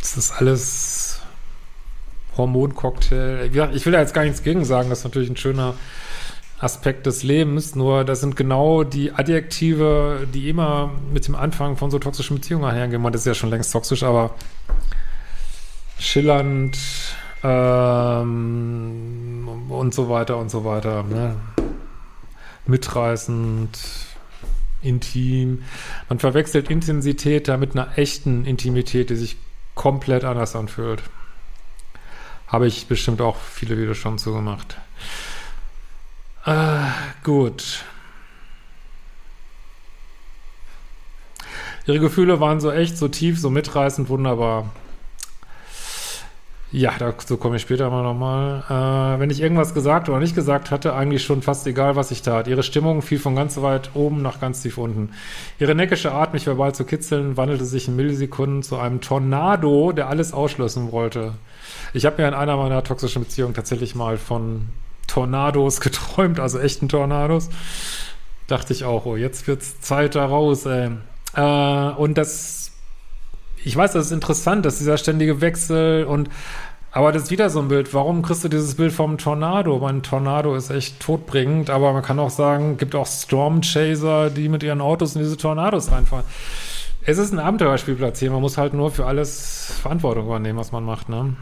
Das 0.00 0.16
ist 0.16 0.32
alles 0.32 1.20
Hormoncocktail. 2.36 3.50
Ich 3.74 3.86
will 3.86 3.92
da 3.92 4.00
jetzt 4.00 4.14
gar 4.14 4.24
nichts 4.24 4.42
gegen 4.42 4.64
sagen, 4.64 4.90
das 4.90 4.98
ist 4.98 5.04
natürlich 5.04 5.30
ein 5.30 5.36
schöner 5.36 5.74
Aspekt 6.58 7.06
des 7.06 7.22
Lebens, 7.22 7.74
nur 7.74 8.04
das 8.04 8.20
sind 8.20 8.36
genau 8.36 8.84
die 8.84 9.12
Adjektive, 9.12 10.26
die 10.32 10.48
immer 10.48 10.92
mit 11.12 11.26
dem 11.26 11.34
Anfang 11.34 11.76
von 11.76 11.90
so 11.90 11.98
toxischen 11.98 12.36
Beziehungen 12.36 12.64
einhergehen. 12.64 13.02
Man, 13.02 13.12
ist 13.12 13.26
ja 13.26 13.34
schon 13.34 13.50
längst 13.50 13.72
toxisch, 13.72 14.02
aber 14.02 14.30
schillernd 15.98 16.78
ähm, 17.42 19.48
und 19.68 19.94
so 19.94 20.08
weiter 20.08 20.38
und 20.38 20.50
so 20.50 20.64
weiter. 20.64 21.02
Ne? 21.02 21.36
Mitreißend, 22.66 23.78
intim. 24.84 25.62
Man 26.08 26.18
verwechselt 26.18 26.70
Intensität 26.70 27.48
da 27.48 27.56
mit 27.56 27.72
einer 27.72 27.98
echten 27.98 28.44
Intimität, 28.44 29.10
die 29.10 29.16
sich 29.16 29.36
komplett 29.74 30.24
anders 30.24 30.54
anfühlt. 30.54 31.02
Habe 32.46 32.66
ich 32.66 32.86
bestimmt 32.86 33.20
auch 33.20 33.36
viele 33.36 33.78
Videos 33.78 33.96
schon 33.96 34.18
zugemacht. 34.18 34.76
Äh, 36.44 36.76
gut. 37.22 37.84
Ihre 41.86 42.00
Gefühle 42.00 42.40
waren 42.40 42.60
so 42.60 42.70
echt, 42.70 42.96
so 42.96 43.08
tief, 43.08 43.40
so 43.40 43.50
mitreißend, 43.50 44.08
wunderbar. 44.08 44.70
Ja, 46.76 46.92
dazu 46.98 47.36
komme 47.36 47.54
ich 47.54 47.62
später 47.62 47.88
mal 47.88 48.02
nochmal. 48.02 48.64
Äh, 48.68 49.20
wenn 49.20 49.30
ich 49.30 49.40
irgendwas 49.40 49.74
gesagt 49.74 50.08
oder 50.08 50.18
nicht 50.18 50.34
gesagt 50.34 50.72
hatte, 50.72 50.92
eigentlich 50.92 51.22
schon 51.22 51.40
fast 51.40 51.68
egal, 51.68 51.94
was 51.94 52.10
ich 52.10 52.22
tat. 52.22 52.48
Ihre 52.48 52.64
Stimmung 52.64 53.00
fiel 53.00 53.20
von 53.20 53.36
ganz 53.36 53.62
weit 53.62 53.90
oben 53.94 54.22
nach 54.22 54.40
ganz 54.40 54.60
tief 54.60 54.76
unten. 54.76 55.10
Ihre 55.60 55.76
neckische 55.76 56.10
Art, 56.10 56.32
mich 56.32 56.48
verbal 56.48 56.74
zu 56.74 56.82
kitzeln, 56.82 57.36
wandelte 57.36 57.64
sich 57.64 57.86
in 57.86 57.94
Millisekunden 57.94 58.64
zu 58.64 58.76
einem 58.76 59.00
Tornado, 59.00 59.92
der 59.92 60.08
alles 60.08 60.32
ausschließen 60.32 60.90
wollte. 60.90 61.34
Ich 61.92 62.06
habe 62.06 62.20
mir 62.20 62.26
in 62.26 62.34
einer 62.34 62.56
meiner 62.56 62.82
toxischen 62.82 63.22
Beziehungen 63.22 63.54
tatsächlich 63.54 63.94
mal 63.94 64.18
von 64.18 64.70
Tornados 65.06 65.80
geträumt, 65.80 66.40
also 66.40 66.58
echten 66.58 66.88
Tornados. 66.88 67.50
Dachte 68.48 68.72
ich 68.72 68.82
auch, 68.82 69.06
oh, 69.06 69.14
jetzt 69.14 69.46
wird's 69.46 69.80
Zeit 69.80 70.16
da 70.16 70.26
raus, 70.26 70.66
ey. 70.66 70.90
Äh, 71.36 71.90
und 71.96 72.18
das, 72.18 72.63
ich 73.64 73.76
weiß, 73.76 73.92
das 73.92 74.06
ist 74.06 74.12
interessant, 74.12 74.66
dass 74.66 74.78
dieser 74.78 74.98
ständige 74.98 75.40
Wechsel 75.40 76.04
und, 76.04 76.28
aber 76.92 77.12
das 77.12 77.24
ist 77.24 77.30
wieder 77.30 77.50
so 77.50 77.60
ein 77.60 77.68
Bild. 77.68 77.92
Warum 77.94 78.22
kriegst 78.22 78.44
du 78.44 78.48
dieses 78.48 78.74
Bild 78.76 78.92
vom 78.92 79.18
Tornado? 79.18 79.78
Mein 79.78 80.02
Tornado 80.02 80.54
ist 80.54 80.70
echt 80.70 81.00
todbringend, 81.00 81.70
aber 81.70 81.92
man 81.92 82.02
kann 82.02 82.18
auch 82.18 82.30
sagen, 82.30 82.76
gibt 82.76 82.94
auch 82.94 83.06
Storm 83.06 83.62
Chaser, 83.62 84.30
die 84.30 84.48
mit 84.48 84.62
ihren 84.62 84.80
Autos 84.80 85.16
in 85.16 85.22
diese 85.22 85.36
Tornados 85.36 85.90
reinfahren. 85.90 86.24
Es 87.06 87.18
ist 87.18 87.32
ein 87.32 87.38
Abenteuerspielplatz 87.38 88.20
hier. 88.20 88.30
Man 88.30 88.40
muss 88.40 88.56
halt 88.56 88.74
nur 88.74 88.90
für 88.90 89.06
alles 89.06 89.74
Verantwortung 89.82 90.26
übernehmen, 90.26 90.58
was 90.58 90.72
man 90.72 90.84
macht, 90.84 91.08
ne? 91.08 91.34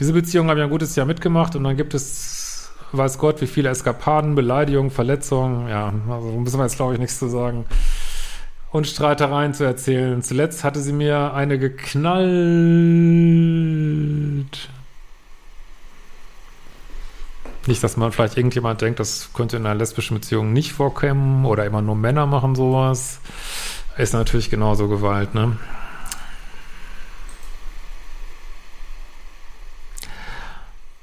Diese 0.00 0.12
Beziehung 0.12 0.48
habe 0.48 0.58
ich 0.58 0.64
ein 0.64 0.70
gutes 0.70 0.96
Jahr 0.96 1.06
mitgemacht 1.06 1.54
und 1.54 1.62
dann 1.62 1.76
gibt 1.76 1.94
es, 1.94 2.70
weiß 2.90 3.18
Gott, 3.18 3.40
wie 3.40 3.46
viele 3.46 3.68
Eskapaden, 3.68 4.34
Beleidigungen, 4.34 4.90
Verletzungen. 4.90 5.68
Ja, 5.68 5.92
also 6.10 6.32
müssen 6.32 6.58
wir 6.58 6.64
jetzt, 6.64 6.76
glaube 6.76 6.94
ich, 6.94 6.98
nichts 6.98 7.18
zu 7.18 7.28
sagen. 7.28 7.64
Und 8.74 8.88
Streitereien 8.88 9.54
zu 9.54 9.62
erzählen. 9.62 10.20
Zuletzt 10.20 10.64
hatte 10.64 10.80
sie 10.80 10.92
mir 10.92 11.32
eine 11.32 11.60
geknallt. 11.60 12.26
Nicht, 17.68 17.84
dass 17.84 17.96
man 17.96 18.10
vielleicht 18.10 18.36
irgendjemand 18.36 18.80
denkt, 18.80 18.98
das 18.98 19.30
könnte 19.32 19.58
in 19.58 19.66
einer 19.66 19.76
lesbischen 19.76 20.16
Beziehung 20.16 20.52
nicht 20.52 20.72
vorkommen 20.72 21.46
oder 21.46 21.64
immer 21.66 21.82
nur 21.82 21.94
Männer 21.94 22.26
machen 22.26 22.56
sowas. 22.56 23.20
Ist 23.96 24.12
natürlich 24.12 24.50
genauso 24.50 24.88
Gewalt, 24.88 25.36
ne? 25.36 25.56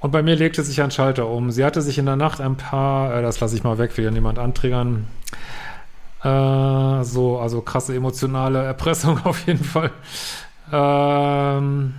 Und 0.01 0.11
bei 0.11 0.21
mir 0.21 0.35
legte 0.35 0.61
sich 0.61 0.81
ein 0.81 0.91
Schalter 0.91 1.29
um. 1.29 1.51
Sie 1.51 1.63
hatte 1.63 1.81
sich 1.81 1.97
in 1.97 2.05
der 2.05 2.17
Nacht 2.17 2.41
ein 2.41 2.57
paar, 2.57 3.15
äh, 3.15 3.21
das 3.21 3.39
lasse 3.39 3.55
ich 3.55 3.63
mal 3.63 3.77
weg, 3.77 3.95
will 3.95 4.03
ja 4.03 4.11
niemand 4.11 4.39
antriggern. 4.39 5.07
Äh, 6.23 7.03
so, 7.03 7.39
also 7.39 7.61
krasse 7.61 7.95
emotionale 7.95 8.63
Erpressung 8.63 9.19
auf 9.23 9.47
jeden 9.47 9.63
Fall. 9.63 9.91
Ähm, 10.71 11.93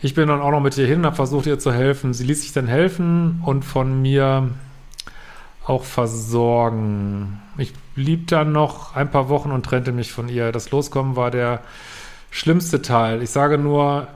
ich 0.00 0.14
bin 0.14 0.28
dann 0.28 0.40
auch 0.40 0.50
noch 0.50 0.60
mit 0.60 0.76
ihr 0.76 0.86
hin, 0.86 1.06
habe 1.06 1.16
versucht 1.16 1.46
ihr 1.46 1.58
zu 1.58 1.72
helfen. 1.72 2.12
Sie 2.12 2.24
ließ 2.24 2.42
sich 2.42 2.52
dann 2.52 2.66
helfen 2.66 3.42
und 3.44 3.64
von 3.64 4.02
mir 4.02 4.50
auch 5.66 5.84
versorgen. 5.84 7.40
Ich 7.56 7.72
blieb 7.94 8.28
dann 8.28 8.52
noch 8.52 8.94
ein 8.94 9.10
paar 9.10 9.28
Wochen 9.28 9.50
und 9.50 9.64
trennte 9.64 9.92
mich 9.92 10.12
von 10.12 10.28
ihr. 10.28 10.52
Das 10.52 10.70
Loskommen 10.70 11.16
war 11.16 11.30
der 11.30 11.60
schlimmste 12.30 12.82
Teil. 12.82 13.22
Ich 13.22 13.30
sage 13.30 13.58
nur, 13.58 14.08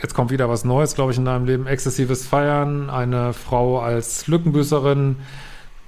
jetzt 0.00 0.14
kommt 0.14 0.30
wieder 0.30 0.48
was 0.48 0.64
Neues, 0.64 0.94
glaube 0.94 1.12
ich, 1.12 1.18
in 1.18 1.24
deinem 1.24 1.46
Leben. 1.46 1.66
Exzessives 1.66 2.26
Feiern, 2.26 2.88
eine 2.88 3.32
Frau 3.32 3.80
als 3.80 4.26
Lückenbüßerin, 4.26 5.16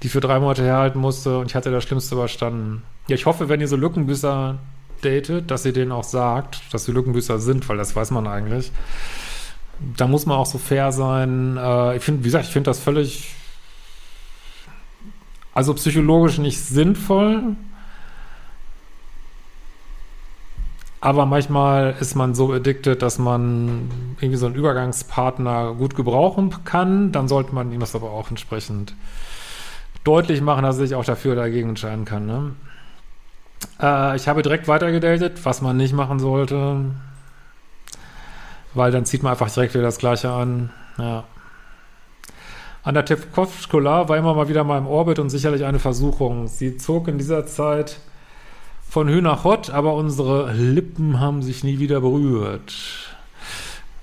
die 0.03 0.09
für 0.09 0.19
drei 0.19 0.39
Monate 0.39 0.63
herhalten 0.63 0.99
musste 0.99 1.39
und 1.39 1.47
ich 1.47 1.55
hatte 1.55 1.71
das 1.71 1.83
Schlimmste 1.83 2.15
überstanden. 2.15 2.83
Ja, 3.07 3.15
ich 3.15 3.25
hoffe, 3.25 3.49
wenn 3.49 3.61
ihr 3.61 3.67
so 3.67 3.75
Lückenbüßer 3.75 4.57
datet, 5.01 5.51
dass 5.51 5.65
ihr 5.65 5.73
denen 5.73 5.91
auch 5.91 6.03
sagt, 6.03 6.61
dass 6.73 6.85
sie 6.85 6.91
Lückenbüßer 6.91 7.39
sind, 7.39 7.67
weil 7.69 7.77
das 7.77 7.95
weiß 7.95 8.11
man 8.11 8.27
eigentlich. 8.27 8.71
Da 9.97 10.07
muss 10.07 10.25
man 10.25 10.37
auch 10.37 10.45
so 10.45 10.57
fair 10.57 10.91
sein. 10.91 11.57
Äh, 11.57 11.97
ich 11.97 12.03
finde, 12.03 12.21
wie 12.21 12.27
gesagt, 12.27 12.45
ich 12.45 12.51
finde 12.51 12.69
das 12.69 12.79
völlig, 12.79 13.33
also 15.53 15.73
psychologisch 15.73 16.37
nicht 16.37 16.61
sinnvoll. 16.61 17.55
Aber 21.01 21.27
manchmal 21.27 21.95
ist 21.99 22.15
man 22.15 22.33
so 22.33 22.51
addicted, 22.51 23.01
dass 23.01 23.19
man 23.19 23.91
irgendwie 24.19 24.37
so 24.37 24.47
einen 24.47 24.55
Übergangspartner 24.55 25.75
gut 25.75 25.95
gebrauchen 25.95 26.63
kann. 26.63 27.11
Dann 27.11 27.27
sollte 27.27 27.53
man 27.53 27.71
ihm 27.71 27.79
das 27.79 27.93
aber 27.93 28.09
auch 28.09 28.31
entsprechend 28.31 28.95
deutlich 30.05 30.39
machen, 30.41 30.63
dass 30.63 30.77
sich 30.77 30.95
auch 30.95 31.03
dafür 31.03 31.33
oder 31.33 31.41
dagegen 31.41 31.69
entscheiden 31.69 32.05
kann. 32.05 32.25
Ne? 32.25 32.51
Äh, 33.81 34.15
ich 34.15 34.27
habe 34.27 34.41
direkt 34.41 34.69
weitergedatet, 34.69 35.43
was 35.43 35.61
man 35.61 35.75
nicht 35.75 35.93
machen 35.93 36.19
sollte. 36.19 36.85
Weil 38.73 38.91
dann 38.91 39.05
zieht 39.05 39.23
man 39.23 39.31
einfach 39.31 39.51
direkt 39.51 39.73
wieder 39.73 39.83
das 39.83 39.97
Gleiche 39.97 40.31
an. 40.31 40.69
Ja. 40.97 41.25
Anna 42.83 43.01
Tevkovskola 43.01 44.07
war 44.07 44.17
immer 44.17 44.35
mal 44.35 44.47
wieder 44.47 44.63
mal 44.63 44.77
im 44.77 44.85
Orbit 44.85 45.17
und 45.17 45.29
sicherlich 45.29 45.65
eine 45.65 45.79
Versuchung. 45.79 46.47
Sie 46.47 46.77
zog 46.77 47.07
in 47.07 47.17
dieser 47.17 47.47
Zeit 47.47 47.99
von 48.87 49.09
Hü 49.09 49.21
nach 49.21 49.43
Hott, 49.43 49.71
aber 49.71 49.95
unsere 49.95 50.53
Lippen 50.53 51.19
haben 51.19 51.41
sich 51.41 51.63
nie 51.63 51.79
wieder 51.79 52.01
berührt. 52.01 53.15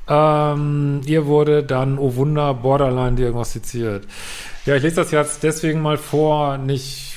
Ähm, 0.09 1.00
ihr 1.06 1.26
wurde 1.26 1.62
dann, 1.62 1.99
oh 1.99 2.16
Wunder, 2.16 2.54
Borderline 2.54 3.14
diagnostiziert. 3.14 4.09
Ja, 4.64 4.76
ich 4.76 4.83
lese 4.83 4.97
das 4.97 5.11
jetzt 5.11 5.42
deswegen 5.42 5.83
mal 5.83 5.97
vor, 5.97 6.57
nicht. 6.57 7.16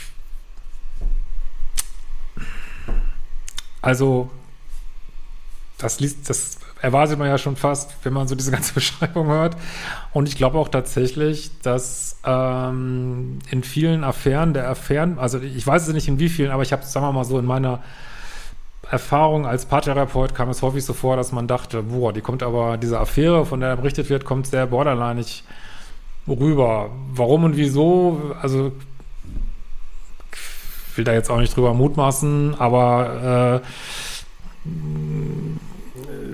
Also, 3.84 4.32
das 5.78 6.00
liest, 6.00 6.28
das 6.28 6.58
erwartet 6.82 7.20
man 7.20 7.28
ja 7.28 7.38
schon 7.38 7.56
fast, 7.56 7.98
wenn 8.04 8.14
man 8.14 8.28
so 8.28 8.34
diese 8.34 8.50
ganze 8.50 8.74
Beschreibung 8.76 9.28
hört. 9.28 9.58
Und 10.12 10.28
ich 10.28 10.38
glaube 10.38 10.58
auch 10.58 10.70
tatsächlich, 10.70 11.52
dass 11.62 12.18
ähm, 12.26 13.38
in 13.52 13.64
vielen 13.64 14.04
Affären 14.04 14.56
der 14.56 14.68
Affären, 14.68 15.20
also 15.20 15.40
ich 15.40 15.66
weiß 15.66 15.88
es 15.88 15.94
nicht 15.94 16.08
in 16.08 16.18
wie 16.18 16.30
vielen, 16.30 16.50
aber 16.50 16.64
ich 16.64 16.72
habe, 16.72 16.84
sagen 16.84 17.06
wir 17.06 17.12
mal 17.12 17.26
so, 17.26 17.38
in 17.38 17.46
meiner 17.46 17.84
Erfahrung 18.90 19.46
als 19.46 19.66
Paartherapeut 19.66 20.34
kam 20.34 20.50
es 20.50 20.64
häufig 20.64 20.84
so 20.84 20.94
vor, 20.94 21.16
dass 21.16 21.32
man 21.32 21.48
dachte, 21.48 21.84
boah, 21.84 22.12
die 22.12 22.22
kommt 22.22 22.42
aber, 22.42 22.78
diese 22.78 23.00
Affäre, 23.00 23.46
von 23.46 23.60
der 23.60 23.76
berichtet 23.76 24.10
wird, 24.10 24.26
kommt 24.26 24.48
sehr 24.48 24.66
borderlineig 24.66 25.44
rüber. 26.28 26.90
Warum 27.14 27.44
und 27.44 27.58
wieso? 27.58 28.34
Also 28.42 28.72
ich 30.92 30.98
will 30.98 31.06
da 31.06 31.14
jetzt 31.14 31.30
auch 31.30 31.40
nicht 31.40 31.56
drüber 31.56 31.74
mutmaßen, 31.74 32.56
aber 32.58 33.62
äh, 33.62 33.66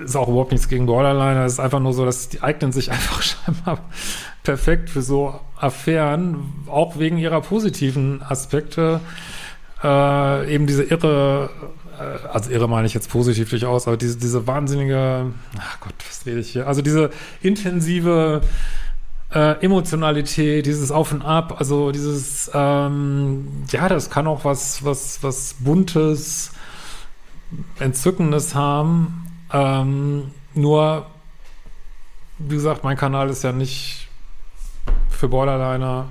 ist 0.04 0.16
auch 0.16 0.28
überhaupt 0.28 0.52
nichts 0.52 0.68
gegen 0.68 0.86
Borderline. 0.86 1.44
Es 1.44 1.54
ist 1.54 1.60
einfach 1.60 1.80
nur 1.80 1.92
so, 1.92 2.04
dass 2.04 2.28
die 2.28 2.42
eignen 2.42 2.72
sich 2.72 2.90
einfach 2.92 3.22
scheinbar 3.22 3.78
perfekt 4.42 4.90
für 4.90 5.02
so 5.02 5.38
Affären, 5.56 6.52
auch 6.66 6.98
wegen 6.98 7.18
ihrer 7.18 7.40
positiven 7.40 8.22
Aspekte. 8.22 9.00
äh, 9.82 10.54
eben 10.54 10.66
diese 10.66 10.84
irre, 10.84 11.50
äh, 11.98 12.28
also 12.28 12.50
irre 12.50 12.68
meine 12.68 12.86
ich 12.86 12.94
jetzt 12.94 13.10
positiv 13.10 13.50
durchaus, 13.50 13.88
aber 13.88 13.96
diese, 13.96 14.16
diese 14.16 14.46
wahnsinnige, 14.46 15.26
ach 15.58 15.80
Gott, 15.80 15.94
was 16.08 16.26
rede 16.26 16.40
ich 16.40 16.50
hier? 16.50 16.66
Also 16.66 16.82
diese 16.82 17.10
intensive 17.42 18.42
äh, 19.34 19.64
Emotionalität, 19.64 20.66
dieses 20.66 20.90
Auf 20.90 21.12
und 21.12 21.22
Ab, 21.22 21.56
also 21.58 21.90
dieses, 21.90 22.50
ähm, 22.52 23.64
ja, 23.70 23.88
das 23.88 24.10
kann 24.10 24.26
auch 24.26 24.44
was, 24.44 24.84
was, 24.84 25.22
was 25.22 25.56
Buntes, 25.58 26.52
Entzückendes 27.78 28.54
haben. 28.54 29.26
Ähm, 29.52 30.30
nur, 30.54 31.06
wie 32.38 32.54
gesagt, 32.54 32.84
mein 32.84 32.96
Kanal 32.96 33.28
ist 33.28 33.44
ja 33.44 33.52
nicht 33.52 34.08
für 35.10 35.28
Borderliner. 35.28 36.06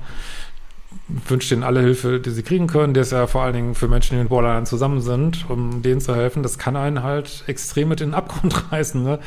Wünsche 1.27 1.49
denen 1.49 1.63
alle 1.63 1.81
Hilfe, 1.81 2.19
die 2.19 2.29
sie 2.29 2.43
kriegen 2.43 2.67
können. 2.67 2.93
Der 2.93 3.03
ist 3.03 3.11
ja 3.11 3.27
vor 3.27 3.43
allen 3.43 3.53
Dingen 3.53 3.75
für 3.75 3.87
Menschen, 3.87 4.15
die 4.15 4.21
mit 4.21 4.29
Borderline 4.29 4.65
zusammen 4.65 5.01
sind, 5.01 5.49
um 5.49 5.81
denen 5.81 6.01
zu 6.01 6.15
helfen. 6.15 6.43
Das 6.43 6.57
kann 6.57 6.75
einen 6.75 7.03
halt 7.03 7.43
extrem 7.47 7.89
mit 7.89 8.01
in 8.01 8.09
den 8.09 8.13
Abgrund 8.13 8.53
reißen. 8.71 9.01
Ne? 9.01 9.19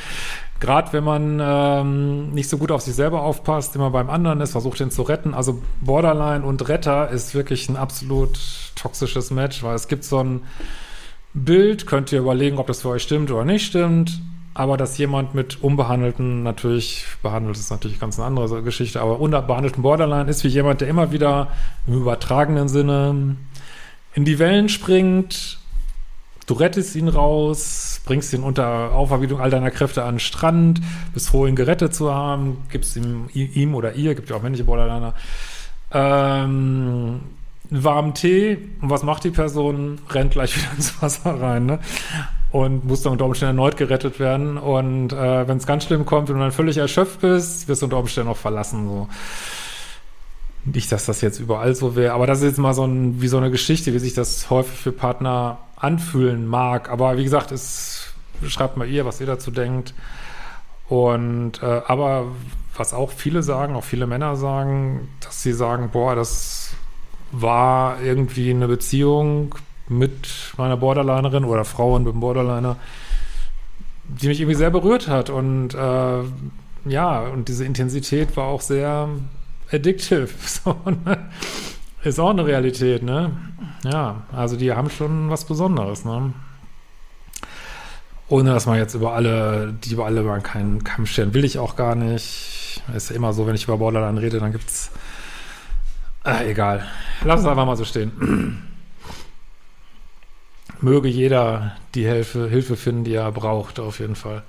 Gerade 0.60 0.92
wenn 0.92 1.04
man 1.04 1.40
ähm, 1.42 2.30
nicht 2.30 2.48
so 2.48 2.58
gut 2.58 2.70
auf 2.70 2.80
sich 2.80 2.94
selber 2.94 3.22
aufpasst, 3.22 3.76
immer 3.76 3.90
beim 3.90 4.08
anderen 4.08 4.40
ist, 4.40 4.52
versucht 4.52 4.80
ihn 4.80 4.90
zu 4.90 5.02
retten. 5.02 5.34
Also 5.34 5.62
Borderline 5.80 6.44
und 6.44 6.68
Retter 6.68 7.10
ist 7.10 7.34
wirklich 7.34 7.68
ein 7.68 7.76
absolut 7.76 8.38
toxisches 8.74 9.30
Match, 9.30 9.62
weil 9.62 9.74
es 9.74 9.88
gibt 9.88 10.04
so 10.04 10.18
ein 10.18 10.42
Bild, 11.34 11.86
könnt 11.86 12.12
ihr 12.12 12.20
überlegen, 12.20 12.58
ob 12.58 12.68
das 12.68 12.82
für 12.82 12.90
euch 12.90 13.02
stimmt 13.02 13.30
oder 13.30 13.44
nicht 13.44 13.66
stimmt. 13.66 14.20
Aber 14.56 14.76
dass 14.76 14.96
jemand 14.98 15.34
mit 15.34 15.62
unbehandelten, 15.62 16.44
natürlich, 16.44 17.04
behandelt 17.22 17.56
ist 17.56 17.70
natürlich 17.70 17.98
ganz 17.98 18.18
eine 18.18 18.26
andere 18.26 18.62
Geschichte, 18.62 19.00
aber 19.00 19.18
unbehandelten 19.18 19.82
Borderline 19.82 20.30
ist 20.30 20.44
wie 20.44 20.48
jemand, 20.48 20.80
der 20.80 20.86
immer 20.86 21.10
wieder 21.10 21.48
im 21.88 21.94
übertragenen 21.94 22.68
Sinne 22.68 23.36
in 24.14 24.24
die 24.24 24.38
Wellen 24.38 24.68
springt. 24.68 25.58
Du 26.46 26.54
rettest 26.54 26.94
ihn 26.94 27.08
raus, 27.08 28.00
bringst 28.04 28.32
ihn 28.32 28.42
unter 28.42 28.92
Aufarbeitung 28.92 29.40
all 29.40 29.50
deiner 29.50 29.72
Kräfte 29.72 30.04
an 30.04 30.16
den 30.16 30.20
Strand, 30.20 30.80
bist 31.12 31.30
froh, 31.30 31.46
ihn 31.46 31.56
gerettet 31.56 31.94
zu 31.94 32.14
haben, 32.14 32.58
gibst 32.70 32.96
ihm, 32.96 33.28
ihm 33.32 33.74
oder 33.74 33.94
ihr, 33.94 34.14
gibt 34.14 34.30
ja 34.30 34.36
auch 34.36 34.42
männliche 34.42 34.64
Borderliner, 34.64 35.14
ähm, 35.90 37.20
einen 37.70 37.84
warmen 37.84 38.14
Tee 38.14 38.58
und 38.82 38.90
was 38.90 39.02
macht 39.02 39.24
die 39.24 39.30
Person? 39.30 39.98
Rennt 40.10 40.32
gleich 40.32 40.56
wieder 40.56 40.70
ins 40.76 41.00
Wasser 41.02 41.40
rein, 41.40 41.66
ne? 41.66 41.80
Und 42.54 42.84
muss 42.84 43.02
dann 43.02 43.10
unter 43.10 43.24
Umständen 43.24 43.58
erneut 43.58 43.76
gerettet 43.76 44.20
werden. 44.20 44.58
Und 44.58 45.12
äh, 45.12 45.48
wenn 45.48 45.56
es 45.56 45.66
ganz 45.66 45.86
schlimm 45.86 46.06
kommt 46.06 46.30
und 46.30 46.36
du 46.36 46.40
dann 46.40 46.52
völlig 46.52 46.76
erschöpft 46.76 47.20
bist, 47.20 47.66
wirst 47.66 47.82
du 47.82 47.86
unter 47.86 47.98
Umständen 47.98 48.30
auch 48.30 48.36
verlassen. 48.36 48.86
So. 48.86 49.08
Nicht, 50.64 50.92
dass 50.92 51.04
das 51.04 51.20
jetzt 51.20 51.40
überall 51.40 51.74
so 51.74 51.96
wäre, 51.96 52.14
aber 52.14 52.28
das 52.28 52.38
ist 52.38 52.44
jetzt 52.44 52.58
mal 52.58 52.72
so 52.72 52.84
ein, 52.84 53.20
wie 53.20 53.26
so 53.26 53.38
eine 53.38 53.50
Geschichte, 53.50 53.92
wie 53.92 53.98
sich 53.98 54.14
das 54.14 54.50
häufig 54.50 54.78
für 54.78 54.92
Partner 54.92 55.58
anfühlen 55.74 56.46
mag. 56.46 56.90
Aber 56.90 57.18
wie 57.18 57.24
gesagt, 57.24 57.50
es 57.50 58.14
schreibt 58.46 58.76
mal 58.76 58.88
ihr, 58.88 59.04
was 59.04 59.20
ihr 59.20 59.26
dazu 59.26 59.50
denkt. 59.50 59.92
Und 60.88 61.60
äh, 61.60 61.82
aber 61.88 62.26
was 62.76 62.94
auch 62.94 63.10
viele 63.10 63.42
sagen, 63.42 63.74
auch 63.74 63.82
viele 63.82 64.06
Männer 64.06 64.36
sagen, 64.36 65.08
dass 65.18 65.42
sie 65.42 65.52
sagen, 65.52 65.90
boah, 65.92 66.14
das 66.14 66.70
war 67.32 68.00
irgendwie 68.00 68.50
eine 68.50 68.68
Beziehung 68.68 69.56
mit 69.88 70.54
meiner 70.56 70.76
Borderlinerin 70.76 71.44
oder 71.44 71.64
Frauen 71.64 72.04
mit 72.04 72.12
dem 72.12 72.20
Borderliner, 72.20 72.76
die 74.04 74.28
mich 74.28 74.40
irgendwie 74.40 74.56
sehr 74.56 74.70
berührt 74.70 75.08
hat. 75.08 75.30
Und 75.30 75.74
äh, 75.74 76.22
ja, 76.86 77.20
und 77.20 77.48
diese 77.48 77.64
Intensität 77.64 78.36
war 78.36 78.46
auch 78.46 78.60
sehr 78.60 79.08
addictive. 79.72 80.28
So, 80.46 80.76
ne? 80.84 81.30
Ist 82.02 82.20
auch 82.20 82.30
eine 82.30 82.44
Realität, 82.44 83.02
ne? 83.02 83.32
Ja, 83.82 84.22
also 84.30 84.56
die 84.56 84.72
haben 84.72 84.90
schon 84.90 85.30
was 85.30 85.46
Besonderes, 85.46 86.04
ne? 86.04 86.34
Ohne 88.28 88.52
dass 88.52 88.66
man 88.66 88.78
jetzt 88.78 88.94
über 88.94 89.12
alle, 89.12 89.72
die 89.72 89.92
über 89.92 90.06
alle 90.06 90.20
über 90.20 90.38
keinen 90.40 90.84
Kamm 90.84 91.06
stellen, 91.06 91.34
will 91.34 91.44
ich 91.44 91.58
auch 91.58 91.76
gar 91.76 91.94
nicht. 91.94 92.82
Ist 92.94 93.10
ja 93.10 93.16
immer 93.16 93.32
so, 93.32 93.46
wenn 93.46 93.54
ich 93.54 93.64
über 93.64 93.78
Borderline 93.78 94.20
rede, 94.20 94.38
dann 94.38 94.52
gibt's 94.52 94.90
äh, 96.24 96.50
egal. 96.50 96.86
Lass 97.22 97.40
es 97.40 97.46
einfach 97.46 97.66
mal 97.66 97.76
so 97.76 97.84
stehen. 97.84 98.62
Möge 100.84 101.08
jeder 101.08 101.72
die 101.94 102.04
Hilfe, 102.04 102.46
Hilfe 102.46 102.76
finden, 102.76 103.04
die 103.04 103.14
er 103.14 103.32
braucht, 103.32 103.80
auf 103.80 104.00
jeden 104.00 104.16
Fall. 104.16 104.42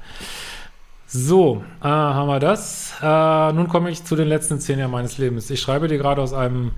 So, 1.07 1.63
äh, 1.81 1.87
haben 1.87 2.27
wir 2.27 2.41
das. 2.41 2.93
Äh, 3.01 3.53
nun 3.53 3.69
komme 3.69 3.89
ich 3.89 4.03
zu 4.03 4.17
den 4.17 4.27
letzten 4.27 4.59
zehn 4.59 4.77
Jahren 4.77 4.91
meines 4.91 5.17
Lebens. 5.17 5.49
Ich 5.49 5.61
schreibe 5.61 5.87
dir 5.87 5.97
gerade 5.97 6.21
aus 6.21 6.33
einem 6.33 6.71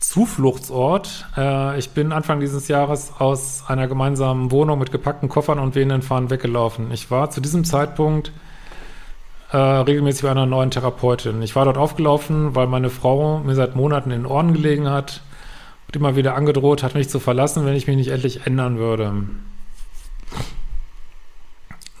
Zufluchtsort. 0.00 1.26
Äh, 1.36 1.78
ich 1.78 1.90
bin 1.90 2.10
Anfang 2.10 2.40
dieses 2.40 2.66
Jahres 2.66 3.12
aus 3.20 3.62
einer 3.68 3.86
gemeinsamen 3.86 4.50
Wohnung 4.50 4.80
mit 4.80 4.90
gepackten 4.90 5.28
Koffern 5.28 5.60
und 5.60 5.76
wehenden 5.76 6.02
Fahnen 6.02 6.30
weggelaufen. 6.30 6.90
Ich 6.90 7.08
war 7.08 7.30
zu 7.30 7.40
diesem 7.40 7.64
Zeitpunkt 7.64 8.32
äh, 9.52 9.56
regelmäßig 9.56 10.22
bei 10.22 10.30
einer 10.32 10.46
neuen 10.46 10.72
Therapeutin. 10.72 11.40
Ich 11.42 11.54
war 11.54 11.64
dort 11.64 11.78
aufgelaufen, 11.78 12.56
weil 12.56 12.66
meine 12.66 12.90
Frau 12.90 13.38
mir 13.38 13.54
seit 13.54 13.76
Monaten 13.76 14.10
in 14.10 14.22
den 14.22 14.26
Ohren 14.26 14.54
gelegen 14.54 14.90
hat 14.90 15.22
und 15.88 15.96
immer 15.96 16.16
wieder 16.16 16.34
angedroht 16.34 16.82
hat, 16.82 16.94
mich 16.94 17.08
zu 17.08 17.18
verlassen, 17.18 17.64
wenn 17.64 17.74
ich 17.74 17.86
mich 17.86 17.96
nicht 17.96 18.08
endlich 18.08 18.46
ändern 18.46 18.78
würde. 18.78 19.24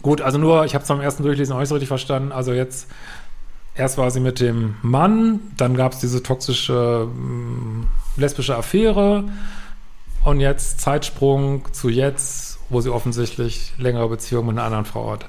Gut, 0.02 0.20
also 0.20 0.38
nur, 0.38 0.64
ich 0.64 0.74
habe 0.74 0.82
es 0.82 0.88
beim 0.88 1.00
ersten 1.00 1.22
Durchlesen 1.22 1.54
auch 1.54 1.58
nicht 1.58 1.70
so 1.70 1.74
richtig 1.74 1.88
verstanden. 1.88 2.30
Also 2.30 2.52
jetzt, 2.52 2.88
erst 3.74 3.98
war 3.98 4.10
sie 4.10 4.20
mit 4.20 4.40
dem 4.40 4.76
Mann, 4.82 5.40
dann 5.56 5.74
gab 5.74 5.92
es 5.92 6.00
diese 6.00 6.22
toxische 6.22 7.08
äh, 7.08 8.20
lesbische 8.20 8.56
Affäre 8.56 9.24
und 10.24 10.40
jetzt 10.40 10.80
Zeitsprung 10.80 11.64
zu 11.72 11.88
jetzt, 11.88 12.58
wo 12.68 12.82
sie 12.82 12.90
offensichtlich 12.90 13.72
längere 13.78 14.08
Beziehungen 14.08 14.48
mit 14.48 14.58
einer 14.58 14.66
anderen 14.66 14.84
Frau 14.84 15.12
hat. 15.12 15.26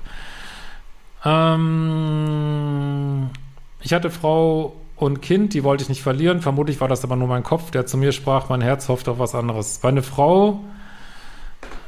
Ähm, 1.23 1.69
ich 3.81 3.93
hatte 3.93 4.09
Frau 4.11 4.75
und 4.99 5.21
Kind, 5.21 5.53
die 5.53 5.63
wollte 5.63 5.83
ich 5.83 5.89
nicht 5.89 6.03
verlieren. 6.03 6.41
Vermutlich 6.41 6.81
war 6.81 6.87
das 6.87 7.03
aber 7.03 7.15
nur 7.15 7.27
mein 7.27 7.43
Kopf, 7.43 7.71
der 7.71 7.85
zu 7.85 7.97
mir 7.97 8.11
sprach, 8.11 8.49
mein 8.49 8.61
Herz 8.61 8.89
hofft 8.89 9.07
auf 9.07 9.17
was 9.17 9.33
anderes. 9.33 9.79
Meine 9.81 10.03
Frau, 10.03 10.59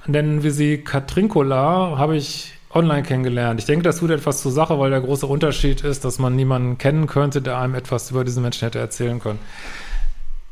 nennen 0.07 0.43
wir 0.43 0.51
sie 0.51 0.77
Katrinkola, 0.77 1.97
habe 1.97 2.15
ich 2.15 2.53
online 2.73 3.03
kennengelernt. 3.03 3.59
Ich 3.59 3.65
denke, 3.65 3.83
das 3.83 3.99
tut 3.99 4.11
etwas 4.11 4.41
zur 4.41 4.51
Sache, 4.51 4.79
weil 4.79 4.91
der 4.91 5.01
große 5.01 5.27
Unterschied 5.27 5.81
ist, 5.81 6.05
dass 6.05 6.19
man 6.19 6.35
niemanden 6.35 6.77
kennen 6.77 7.05
könnte, 7.05 7.41
der 7.41 7.57
einem 7.57 7.75
etwas 7.75 8.11
über 8.11 8.23
diesen 8.23 8.43
Menschen 8.43 8.65
hätte 8.65 8.79
erzählen 8.79 9.19
können. 9.19 9.39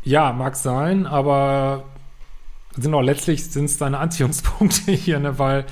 Ja, 0.03 0.33
mag 0.33 0.55
sein, 0.55 1.05
aber 1.05 1.83
sind 2.75 2.93
auch 2.93 3.01
letztlich 3.01 3.49
sind 3.49 3.65
es 3.65 3.77
deine 3.77 3.99
Anziehungspunkte 3.99 4.91
hier, 4.91 5.19
ne, 5.19 5.39
weil 5.39 5.65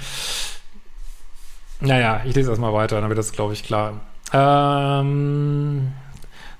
naja, 1.80 2.22
ich 2.26 2.34
lese 2.34 2.50
erstmal 2.50 2.74
weiter, 2.74 3.00
dann 3.00 3.10
wird 3.10 3.20
das, 3.20 3.34
glaube 3.34 3.54
ich, 3.54 3.64
klar. 3.64 4.00
Ähm, 4.34 5.92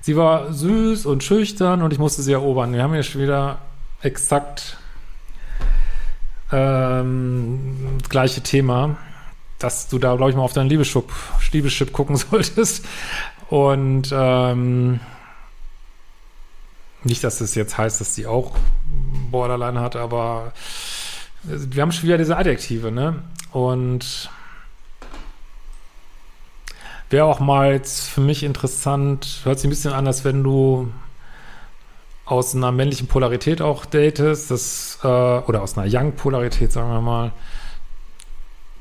sie 0.08 0.16
war 0.16 0.54
süß 0.54 1.04
und 1.04 1.22
schüchtern 1.22 1.82
und 1.82 1.92
ich 1.92 1.98
musste 1.98 2.22
sie 2.22 2.32
erobern. 2.32 2.72
Wir 2.72 2.82
haben 2.82 2.94
hier 2.94 3.02
schon 3.02 3.20
wieder 3.20 3.58
exakt 4.00 4.78
ähm, 6.50 7.76
das 7.98 8.08
gleiche 8.08 8.40
Thema, 8.40 8.96
dass 9.58 9.88
du 9.88 9.98
da, 9.98 10.16
glaube 10.16 10.30
ich, 10.30 10.36
mal 10.36 10.44
auf 10.44 10.54
deinen 10.54 10.70
Liebeschip, 10.70 11.12
Liebeschip 11.52 11.92
gucken 11.92 12.16
solltest. 12.30 12.86
Und 13.50 14.08
ähm, 14.10 15.00
nicht, 17.04 17.22
dass 17.22 17.36
das 17.36 17.54
jetzt 17.54 17.76
heißt, 17.76 18.00
dass 18.00 18.14
sie 18.14 18.26
auch 18.26 18.56
Borderline 19.30 19.78
hat, 19.78 19.94
aber 19.94 20.54
wir 21.42 21.82
haben 21.82 21.92
schon 21.92 22.04
wieder 22.04 22.16
diese 22.16 22.38
Adjektive, 22.38 22.90
ne? 22.90 23.24
Und 23.52 24.30
Wäre 27.10 27.24
auch 27.24 27.40
mal 27.40 27.72
jetzt 27.72 28.08
für 28.08 28.20
mich 28.20 28.42
interessant, 28.42 29.40
hört 29.44 29.58
sich 29.58 29.66
ein 29.66 29.70
bisschen 29.70 29.92
an, 29.92 30.06
als 30.06 30.24
wenn 30.24 30.42
du 30.42 30.92
aus 32.26 32.54
einer 32.54 32.70
männlichen 32.70 33.06
Polarität 33.06 33.62
auch 33.62 33.86
datest, 33.86 34.50
das, 34.50 34.98
äh, 35.02 35.06
oder 35.06 35.62
aus 35.62 35.78
einer 35.78 35.86
Young-Polarität, 35.90 36.70
sagen 36.70 36.90
wir 36.90 37.00
mal. 37.00 37.32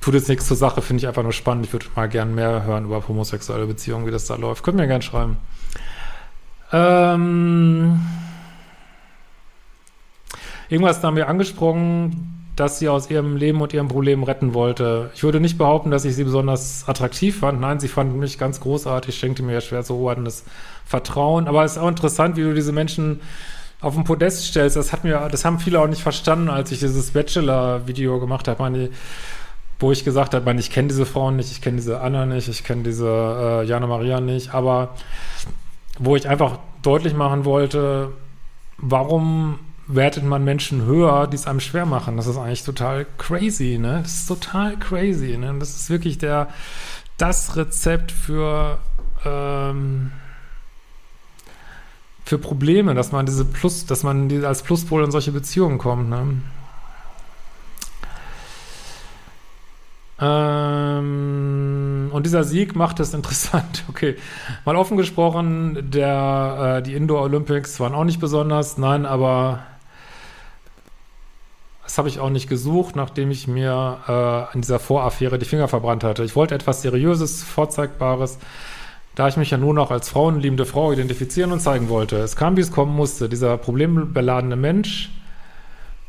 Tut 0.01 0.13
jetzt 0.13 0.27
nichts 0.27 0.47
zur 0.47 0.57
Sache, 0.57 0.81
finde 0.81 1.01
ich 1.01 1.07
einfach 1.07 1.23
nur 1.23 1.31
spannend. 1.31 1.65
Ich 1.65 1.73
würde 1.73 1.85
mal 1.95 2.09
gern 2.09 2.35
mehr 2.35 2.63
hören 2.63 2.85
über 2.85 3.07
homosexuelle 3.07 3.65
Beziehungen, 3.65 4.05
wie 4.05 4.11
das 4.11 4.25
da 4.25 4.35
läuft. 4.35 4.63
Könnt 4.63 4.77
mir 4.77 4.87
gern 4.87 5.01
schreiben. 5.01 5.37
Ähm, 6.73 8.05
irgendwas 10.67 10.99
da 10.99 11.11
mir 11.11 11.27
angesprochen, 11.29 12.37
dass 12.57 12.79
sie 12.79 12.89
aus 12.89 13.09
ihrem 13.09 13.37
Leben 13.37 13.61
und 13.61 13.71
ihrem 13.71 13.87
Problem 13.87 14.23
retten 14.23 14.55
wollte. 14.55 15.11
Ich 15.13 15.23
würde 15.23 15.39
nicht 15.39 15.59
behaupten, 15.59 15.91
dass 15.91 16.05
ich 16.05 16.15
sie 16.15 16.23
besonders 16.23 16.89
attraktiv 16.89 17.39
fand. 17.39 17.61
Nein, 17.61 17.79
sie 17.79 17.87
fand 17.87 18.17
mich 18.17 18.39
ganz 18.39 18.59
großartig, 18.59 19.15
schenkte 19.15 19.43
mir 19.43 19.61
schwer 19.61 19.83
zu 19.83 19.95
hoheitendes 19.95 20.43
Vertrauen. 20.83 21.47
Aber 21.47 21.63
es 21.63 21.73
ist 21.73 21.77
auch 21.77 21.87
interessant, 21.87 22.35
wie 22.35 22.41
du 22.41 22.55
diese 22.55 22.71
Menschen 22.71 23.21
auf 23.79 23.93
den 23.93 24.05
Podest 24.05 24.45
stellst. 24.45 24.75
Das 24.75 24.91
hat 24.91 25.03
mir, 25.03 25.29
das 25.31 25.45
haben 25.45 25.59
viele 25.59 25.79
auch 25.79 25.87
nicht 25.87 26.01
verstanden, 26.01 26.49
als 26.49 26.71
ich 26.71 26.79
dieses 26.79 27.11
Bachelor-Video 27.11 28.19
gemacht 28.19 28.47
habe, 28.47 28.59
meine, 28.61 28.89
wo 29.79 29.91
ich 29.91 30.03
gesagt 30.03 30.33
habe, 30.33 30.51
ich 30.55 30.71
kenne 30.71 30.87
diese 30.87 31.05
Frauen 31.05 31.35
nicht, 31.35 31.51
ich 31.51 31.61
kenne 31.61 31.77
diese 31.77 32.01
Anna 32.01 32.25
nicht, 32.25 32.47
ich 32.47 32.63
kenne 32.63 32.81
diese 32.81 33.07
äh, 33.07 33.65
Jana 33.67 33.85
Maria 33.85 34.19
nicht, 34.19 34.55
aber 34.55 34.95
wo 35.99 36.15
ich 36.15 36.27
einfach 36.27 36.57
deutlich 36.81 37.13
machen 37.13 37.45
wollte, 37.45 38.09
warum 38.79 39.59
wertet 39.88 40.23
man 40.23 40.43
Menschen 40.43 40.86
höher, 40.86 41.28
die 41.28 41.36
es 41.36 41.47
einem 41.47 41.62
schwer 41.62 41.86
machen. 41.86 42.17
Das 42.17 42.28
ist 42.28 42.38
eigentlich 42.38 42.63
total 42.63 43.06
crazy, 43.17 43.78
ne? 43.78 44.02
Das 44.04 44.13
ist 44.13 44.28
total 44.28 44.78
crazy, 44.78 45.38
ne? 45.38 45.56
Das 45.60 45.76
ist 45.76 45.89
wirklich 45.89 46.17
der, 46.17 46.50
das 47.17 47.56
Rezept 47.56 48.12
für, 48.12 48.80
ähm, 49.26 50.12
für 52.26 52.38
Probleme, 52.38 52.93
dass 52.95 53.12
man 53.13 53.26
diese 53.26 53.45
Plus, 53.45 53.86
dass 53.86 54.04
man 54.04 54.43
als 54.43 54.62
Pluspol 54.62 55.04
in 55.04 55.12
solche 55.12 55.32
Beziehungen 55.32 55.78
kommt, 55.78 56.10
ne? 56.10 56.41
Ähm, 60.19 62.10
und 62.12 62.26
dieser 62.26 62.43
Sieg 62.43 62.76
macht 62.76 63.00
es 63.00 63.13
interessant. 63.13 63.86
Okay, 63.88 64.17
mal 64.65 64.76
offen 64.76 64.97
gesprochen, 64.97 65.91
der, 65.91 66.80
äh, 66.80 66.84
die 66.84 66.93
Indoor 66.93 67.21
Olympics 67.21 67.80
waren 67.80 67.93
auch 67.93 68.04
nicht 68.04 68.19
besonders, 68.19 68.78
nein, 68.78 69.06
aber 69.06 69.62
das 71.88 71.97
habe 71.97 72.10
ich 72.10 72.19
auch 72.19 72.30
nicht 72.30 72.50
gesucht, 72.50 72.97
nachdem 72.97 73.32
ich 73.32 73.47
mir 73.47 74.00
äh, 74.08 74.12
an 74.12 74.62
dieser 74.62 74.78
Voraffäre 74.78 75.39
die 75.39 75.45
Finger 75.45 75.69
verbrannt 75.69 76.04
hatte. 76.04 76.26
Ich 76.26 76.36
wollte 76.36 76.54
etwas 76.54 76.82
Seriöses, 76.82 77.43
Vorzeigbares, 77.43 78.39
da 79.15 79.30
ich 79.30 79.38
mich 79.38 79.52
ja 79.52 79.58
nur 79.58 79.73
noch 79.73 79.89
als 79.89 80.10
frauenliebende 80.10 80.65
Frau 80.65 80.91
identifizieren 80.91 81.54
und 81.54 81.62
zeigen 81.62 81.88
wollte. 81.88 82.17
Es 82.17 82.36
kam, 82.36 82.58
wie 82.58 82.62
es 82.62 82.73
kommen 82.73 82.93
musste. 82.93 83.30
Dieser 83.30 83.58
problembeladene 83.58 84.58
Mensch 84.58 85.12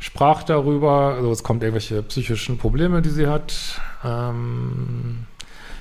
sprach 0.00 0.42
darüber, 0.42 1.14
also 1.14 1.30
es 1.30 1.44
kommt 1.44 1.62
irgendwelche 1.62 2.02
psychischen 2.02 2.58
Probleme, 2.58 3.00
die 3.00 3.10
sie 3.10 3.28
hat. 3.28 3.80
Ähm, 4.04 5.26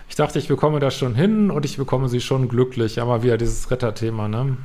ich 0.10 0.16
dachte, 0.16 0.38
ich 0.38 0.48
bekomme 0.48 0.80
das 0.80 0.96
schon 0.96 1.16
hin 1.16 1.50
und 1.50 1.66
ich 1.66 1.78
bekomme 1.78 2.08
sie 2.08 2.22
schon 2.22 2.50
glücklich. 2.50 3.02
Aber 3.02 3.24
wieder 3.24 3.40
dieses 3.40 3.72
Retterthema, 3.72 4.28
ne? 4.28 4.58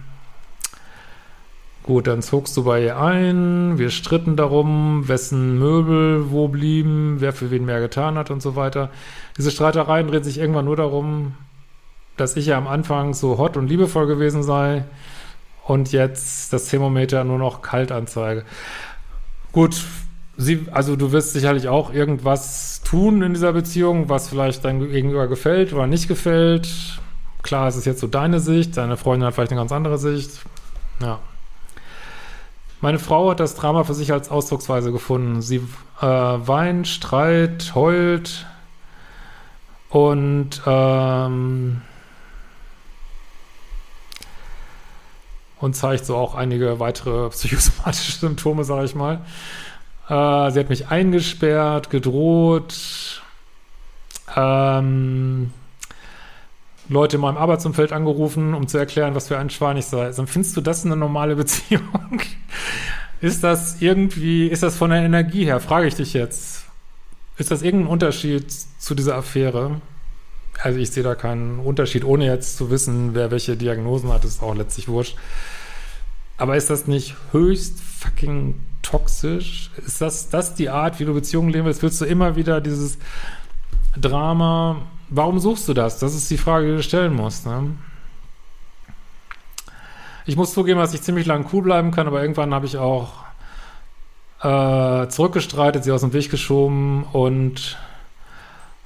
Gut, 1.83 2.07
dann 2.07 2.23
zogst 2.23 2.57
du 2.57 2.62
bei 2.62 2.85
ihr 2.85 2.97
ein, 3.01 3.77
wir 3.77 3.90
stritten 3.90 4.37
darum, 4.37 5.09
wessen 5.09 5.59
Möbel 5.59 6.31
wo 6.31 6.47
blieben, 6.47 7.16
wer 7.18 7.33
für 7.33 7.51
wen 7.51 7.64
mehr 7.64 7.81
getan 7.81 8.16
hat 8.16 8.31
und 8.31 8.40
so 8.40 8.55
weiter. 8.55 8.90
Diese 9.37 9.51
Streitereien 9.51 10.07
drehen 10.07 10.23
sich 10.23 10.38
irgendwann 10.38 10.66
nur 10.66 10.77
darum, 10.77 11.35
dass 12.16 12.37
ich 12.37 12.47
ja 12.47 12.57
am 12.57 12.68
Anfang 12.68 13.14
so 13.14 13.37
hot 13.37 13.57
und 13.57 13.66
liebevoll 13.66 14.07
gewesen 14.07 14.45
sei 14.45 14.85
und 15.64 15.90
jetzt 15.90 16.53
das 16.53 16.66
Thermometer 16.66 17.25
nur 17.25 17.38
noch 17.38 17.62
kalt 17.62 17.90
anzeige. 17.90 18.45
Gut, 19.51 19.83
sie, 20.37 20.66
also 20.71 20.95
du 20.95 21.11
wirst 21.11 21.33
sicherlich 21.33 21.66
auch 21.66 21.92
irgendwas 21.92 22.83
tun 22.85 23.23
in 23.23 23.35
dieser 23.35 23.53
Beziehung, 23.53 24.09
was 24.09 24.29
vielleicht 24.29 24.64
dein 24.64 24.79
Gegenüber 24.79 25.27
gefällt 25.27 25.73
oder 25.73 25.88
nicht 25.88 26.07
gefällt. 26.07 27.01
Klar, 27.42 27.66
es 27.66 27.77
ist 27.77 27.87
jetzt 27.87 28.01
so 28.01 28.07
deine 28.07 28.38
Sicht, 28.38 28.77
deine 28.77 28.97
Freundin 28.97 29.27
hat 29.27 29.35
vielleicht 29.35 29.51
eine 29.51 29.61
ganz 29.61 29.73
andere 29.73 29.99
Sicht. 29.99 30.42
Ja. 31.01 31.18
Meine 32.83 32.99
Frau 32.99 33.31
hat 33.31 33.38
das 33.38 33.55
Drama 33.55 33.85
für 33.85 33.95
sich 33.95 34.12
als 34.12 34.29
Ausdrucksweise 34.29 34.90
gefunden. 34.90 35.40
Sie 35.40 35.59
äh, 36.01 36.05
weint, 36.05 36.88
streit, 36.88 37.77
heult 37.77 38.45
und 39.88 40.61
ähm, 40.66 41.83
und 45.61 45.77
zeigt 45.77 46.07
so 46.07 46.16
auch 46.16 46.35
einige 46.35 46.81
weitere 46.81 47.29
psychosomatische 47.29 48.12
Symptome, 48.18 48.64
sage 48.64 48.87
ich 48.87 48.97
mal. 48.97 49.21
Äh, 50.09 50.51
sie 50.51 50.59
hat 50.59 50.68
mich 50.68 50.88
eingesperrt, 50.88 51.88
gedroht, 51.88 53.23
ähm, 54.37 55.53
Leute 56.92 57.16
in 57.16 57.22
meinem 57.22 57.37
Arbeitsumfeld 57.37 57.92
angerufen, 57.92 58.55
um 58.55 58.68
zu 58.68 58.78
erklären, 58.78 59.14
was 59.14 59.28
für 59.28 59.38
ein 59.38 59.50
Schwein 59.50 59.76
ich 59.76 59.87
sei. 59.87 60.05
Also, 60.05 60.24
findest 60.26 60.57
du 60.57 60.61
das 60.61 60.85
eine 60.85 60.96
normale 60.96 61.37
Beziehung? 61.37 62.20
ist 63.20 63.42
das 63.42 63.81
irgendwie, 63.81 64.46
ist 64.46 64.62
das 64.62 64.76
von 64.76 64.90
der 64.90 65.00
Energie 65.02 65.44
her, 65.44 65.61
frage 65.61 65.87
ich 65.87 65.94
dich 65.94 66.12
jetzt. 66.12 66.64
Ist 67.38 67.50
das 67.50 67.62
irgendein 67.62 67.90
Unterschied 67.90 68.52
zu 68.78 68.94
dieser 68.94 69.16
Affäre? 69.16 69.81
Also 70.61 70.78
ich 70.78 70.90
sehe 70.90 71.02
da 71.02 71.14
keinen 71.14 71.59
Unterschied, 71.59 72.05
ohne 72.05 72.26
jetzt 72.26 72.57
zu 72.57 72.70
wissen, 72.70 73.14
wer 73.14 73.31
welche 73.31 73.57
Diagnosen 73.57 74.12
hat, 74.12 74.24
ist 74.24 74.42
auch 74.42 74.55
letztlich 74.55 74.88
wurscht. 74.88 75.16
Aber 76.37 76.57
ist 76.57 76.70
das 76.70 76.87
nicht 76.87 77.16
höchst 77.33 77.81
fucking 77.81 78.61
toxisch? 78.83 79.70
Ist 79.87 80.00
das, 80.00 80.28
das 80.28 80.55
die 80.55 80.68
Art, 80.68 81.00
wie 81.00 81.05
du 81.05 81.14
Beziehungen 81.14 81.50
leben 81.50 81.64
willst? 81.64 81.83
Willst 81.83 82.00
du 82.00 82.05
immer 82.05 82.37
wieder 82.37 82.61
dieses 82.61 82.98
Drama? 83.96 84.83
Warum 85.14 85.38
suchst 85.38 85.68
du 85.68 85.75
das? 85.75 85.98
Das 85.98 86.14
ist 86.14 86.31
die 86.31 86.38
Frage, 86.38 86.68
die 86.68 86.77
du 86.77 86.83
stellen 86.83 87.14
musst. 87.14 87.44
Ne? 87.46 87.72
Ich 90.25 90.37
muss 90.37 90.55
zugeben, 90.55 90.81
dass 90.81 90.94
ich 90.94 91.03
ziemlich 91.03 91.27
lang 91.27 91.46
cool 91.53 91.62
bleiben 91.62 91.90
kann, 91.90 92.07
aber 92.07 92.22
irgendwann 92.22 92.55
habe 92.55 92.64
ich 92.64 92.79
auch 92.79 93.11
äh, 94.42 95.09
zurückgestreitet, 95.09 95.85
sie 95.85 95.92
aus 95.92 96.01
dem 96.01 96.14
Weg 96.14 96.31
geschoben 96.31 97.05
und 97.12 97.77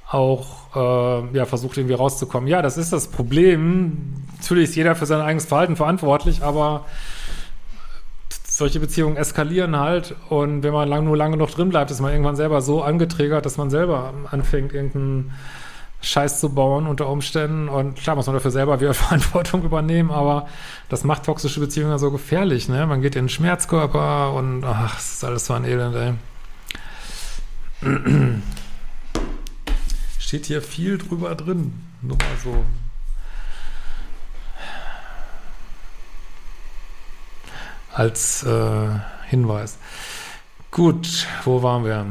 auch 0.09 0.75
äh, 0.75 1.37
ja, 1.37 1.45
versucht 1.45 1.77
irgendwie 1.77 1.95
rauszukommen. 1.95 2.49
Ja, 2.49 2.61
das 2.61 2.77
ist 2.77 2.91
das 2.91 3.07
Problem. 3.07 4.25
Natürlich 4.37 4.71
ist 4.71 4.75
jeder 4.75 4.95
für 4.95 5.05
sein 5.05 5.21
eigenes 5.21 5.45
Verhalten 5.45 5.77
verantwortlich, 5.77 6.43
aber 6.43 6.83
solche 8.49 8.81
Beziehungen 8.81 9.15
eskalieren 9.15 9.77
halt 9.77 10.13
und 10.27 10.63
wenn 10.63 10.73
man 10.73 10.89
lang, 10.89 11.05
nur 11.05 11.15
lange 11.15 11.37
noch 11.37 11.51
drin 11.51 11.69
bleibt, 11.69 11.89
ist 11.89 12.01
man 12.01 12.11
irgendwann 12.11 12.35
selber 12.35 12.61
so 12.61 12.81
angetriggert, 12.81 13.45
dass 13.45 13.55
man 13.55 13.69
selber 13.69 14.13
anfängt, 14.29 14.73
irgendeinen 14.73 15.31
Scheiß 16.01 16.39
zu 16.39 16.49
bauen 16.49 16.87
unter 16.87 17.09
Umständen 17.09 17.69
und 17.69 17.95
klar 17.95 18.15
muss 18.15 18.27
man 18.27 18.35
dafür 18.35 18.51
selber 18.51 18.79
wieder 18.79 18.93
Verantwortung 18.95 19.63
übernehmen, 19.63 20.11
aber 20.11 20.47
das 20.89 21.03
macht 21.03 21.23
toxische 21.23 21.59
Beziehungen 21.59 21.97
so 21.97 22.11
gefährlich, 22.11 22.69
ne? 22.69 22.85
Man 22.85 23.01
geht 23.01 23.15
in 23.15 23.23
den 23.25 23.29
Schmerzkörper 23.29 24.33
und 24.33 24.63
ach, 24.63 24.95
das 24.95 25.13
ist 25.13 25.23
alles 25.23 25.45
so 25.45 25.53
ein 25.53 25.65
Elend, 25.65 25.95
ey. 25.95 26.13
Steht 30.19 30.45
hier 30.45 30.61
viel 30.61 30.97
drüber 30.97 31.35
drin, 31.35 31.73
nur 32.01 32.17
mal 32.17 32.37
so 32.43 32.63
als 37.97 38.43
äh, 38.43 38.89
Hinweis. 39.27 39.79
Gut, 40.69 41.25
wo 41.43 41.63
waren 41.63 41.83
wir? 41.83 42.05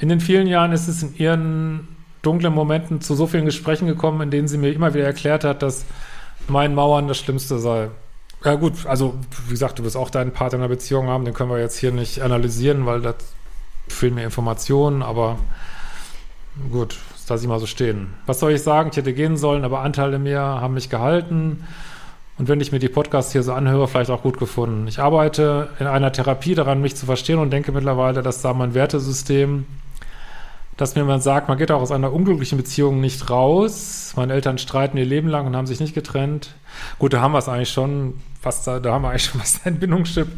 In 0.00 0.08
den 0.08 0.20
vielen 0.20 0.46
Jahren 0.46 0.72
ist 0.72 0.88
es 0.88 1.02
in 1.02 1.14
ihren 1.16 1.88
dunklen 2.22 2.54
Momenten 2.54 3.02
zu 3.02 3.14
so 3.14 3.26
vielen 3.26 3.44
Gesprächen 3.44 3.86
gekommen, 3.86 4.22
in 4.22 4.30
denen 4.30 4.48
sie 4.48 4.56
mir 4.56 4.72
immer 4.72 4.94
wieder 4.94 5.04
erklärt 5.04 5.44
hat, 5.44 5.62
dass 5.62 5.84
mein 6.48 6.74
Mauern 6.74 7.06
das 7.06 7.18
Schlimmste 7.18 7.58
sei. 7.58 7.88
Ja 8.42 8.54
gut, 8.54 8.86
also 8.86 9.14
wie 9.46 9.50
gesagt, 9.50 9.78
du 9.78 9.84
wirst 9.84 9.98
auch 9.98 10.08
deinen 10.08 10.32
Partner 10.32 10.56
in 10.56 10.62
einer 10.62 10.70
Beziehung 10.70 11.08
haben, 11.08 11.26
den 11.26 11.34
können 11.34 11.50
wir 11.50 11.58
jetzt 11.58 11.76
hier 11.76 11.92
nicht 11.92 12.22
analysieren, 12.22 12.86
weil 12.86 13.02
das 13.02 13.16
fehlen 13.88 14.14
mir 14.14 14.24
Informationen, 14.24 15.02
aber 15.02 15.38
gut, 16.70 16.96
das 17.12 17.28
lasse 17.28 17.44
ich 17.44 17.48
mal 17.48 17.60
so 17.60 17.66
stehen. 17.66 18.14
Was 18.24 18.40
soll 18.40 18.52
ich 18.52 18.62
sagen? 18.62 18.88
Ich 18.90 18.96
hätte 18.96 19.12
gehen 19.12 19.36
sollen, 19.36 19.64
aber 19.64 19.80
Anteile 19.80 20.18
mir 20.18 20.40
haben 20.40 20.74
mich 20.74 20.88
gehalten 20.88 21.66
und 22.38 22.48
wenn 22.48 22.62
ich 22.62 22.72
mir 22.72 22.78
die 22.78 22.88
Podcasts 22.88 23.32
hier 23.32 23.42
so 23.42 23.52
anhöre, 23.52 23.86
vielleicht 23.86 24.10
auch 24.10 24.22
gut 24.22 24.38
gefunden. 24.38 24.88
Ich 24.88 24.98
arbeite 24.98 25.68
in 25.78 25.86
einer 25.86 26.10
Therapie 26.10 26.54
daran, 26.54 26.80
mich 26.80 26.96
zu 26.96 27.04
verstehen 27.04 27.38
und 27.38 27.50
denke 27.50 27.70
mittlerweile, 27.70 28.22
dass 28.22 28.40
da 28.40 28.54
mein 28.54 28.72
Wertesystem, 28.72 29.66
dass 30.76 30.94
mir 30.94 31.04
man 31.04 31.20
sagt, 31.20 31.48
man 31.48 31.58
geht 31.58 31.70
auch 31.70 31.82
aus 31.82 31.92
einer 31.92 32.12
unglücklichen 32.12 32.56
Beziehung 32.56 33.00
nicht 33.00 33.28
raus. 33.28 34.14
Meine 34.16 34.32
Eltern 34.32 34.56
streiten 34.56 34.96
ihr 34.96 35.04
Leben 35.04 35.28
lang 35.28 35.46
und 35.46 35.54
haben 35.54 35.66
sich 35.66 35.80
nicht 35.80 35.94
getrennt. 35.94 36.54
Gut, 36.98 37.12
da 37.12 37.20
haben 37.20 37.32
wir 37.32 37.38
es 37.38 37.48
eigentlich 37.48 37.70
schon, 37.70 38.14
was 38.42 38.64
da, 38.64 38.80
da 38.80 38.94
haben 38.94 39.02
wir 39.02 39.10
eigentlich 39.10 39.24
schon, 39.24 39.40
was 39.40 39.62
dein 39.62 39.78
Bindungschip 39.78 40.28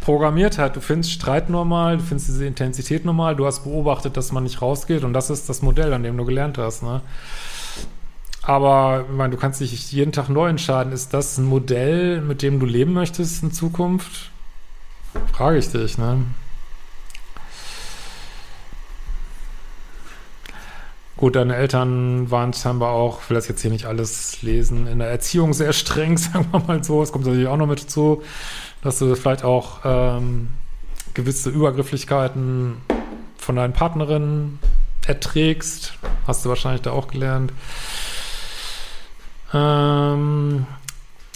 programmiert 0.00 0.58
hat. 0.58 0.74
Du 0.74 0.80
findest 0.80 1.12
Streit 1.12 1.50
normal, 1.50 1.98
du 1.98 2.02
findest 2.02 2.28
diese 2.28 2.46
Intensität 2.46 3.04
normal, 3.04 3.36
du 3.36 3.46
hast 3.46 3.62
beobachtet, 3.62 4.16
dass 4.16 4.32
man 4.32 4.42
nicht 4.42 4.60
rausgeht 4.60 5.04
und 5.04 5.12
das 5.12 5.30
ist 5.30 5.48
das 5.48 5.62
Modell, 5.62 5.92
an 5.92 6.02
dem 6.02 6.16
du 6.16 6.24
gelernt 6.24 6.58
hast, 6.58 6.82
ne? 6.82 7.00
Aber 8.42 9.04
ich 9.08 9.16
meine, 9.16 9.30
du 9.30 9.36
kannst 9.36 9.60
dich 9.60 9.92
jeden 9.92 10.10
Tag 10.10 10.28
neu 10.28 10.48
entscheiden. 10.48 10.92
Ist 10.92 11.14
das 11.14 11.38
ein 11.38 11.44
Modell, 11.44 12.20
mit 12.20 12.42
dem 12.42 12.58
du 12.58 12.66
leben 12.66 12.92
möchtest 12.92 13.42
in 13.44 13.52
Zukunft? 13.52 14.32
Frage 15.32 15.58
ich 15.58 15.70
dich, 15.70 15.96
ne? 15.96 16.24
Gut, 21.22 21.36
deine 21.36 21.54
Eltern 21.54 22.32
waren 22.32 22.52
scheinbar 22.52 22.90
auch, 22.90 23.22
ich 23.22 23.30
will 23.30 23.36
das 23.36 23.46
jetzt 23.46 23.62
hier 23.62 23.70
nicht 23.70 23.86
alles 23.86 24.42
lesen, 24.42 24.88
in 24.88 24.98
der 24.98 25.08
Erziehung 25.08 25.52
sehr 25.52 25.72
streng, 25.72 26.18
sagen 26.18 26.48
wir 26.50 26.58
mal 26.58 26.82
so. 26.82 27.00
Es 27.00 27.12
kommt 27.12 27.26
natürlich 27.26 27.46
auch 27.46 27.56
noch 27.56 27.68
mit 27.68 27.80
dazu, 27.80 28.24
dass 28.82 28.98
du 28.98 29.14
vielleicht 29.14 29.44
auch 29.44 29.82
ähm, 29.84 30.48
gewisse 31.14 31.50
Übergrifflichkeiten 31.50 32.78
von 33.36 33.54
deinen 33.54 33.72
Partnerinnen 33.72 34.58
erträgst. 35.06 35.92
Hast 36.26 36.44
du 36.44 36.48
wahrscheinlich 36.48 36.82
da 36.82 36.90
auch 36.90 37.06
gelernt. 37.06 37.52
Ähm, 39.54 40.66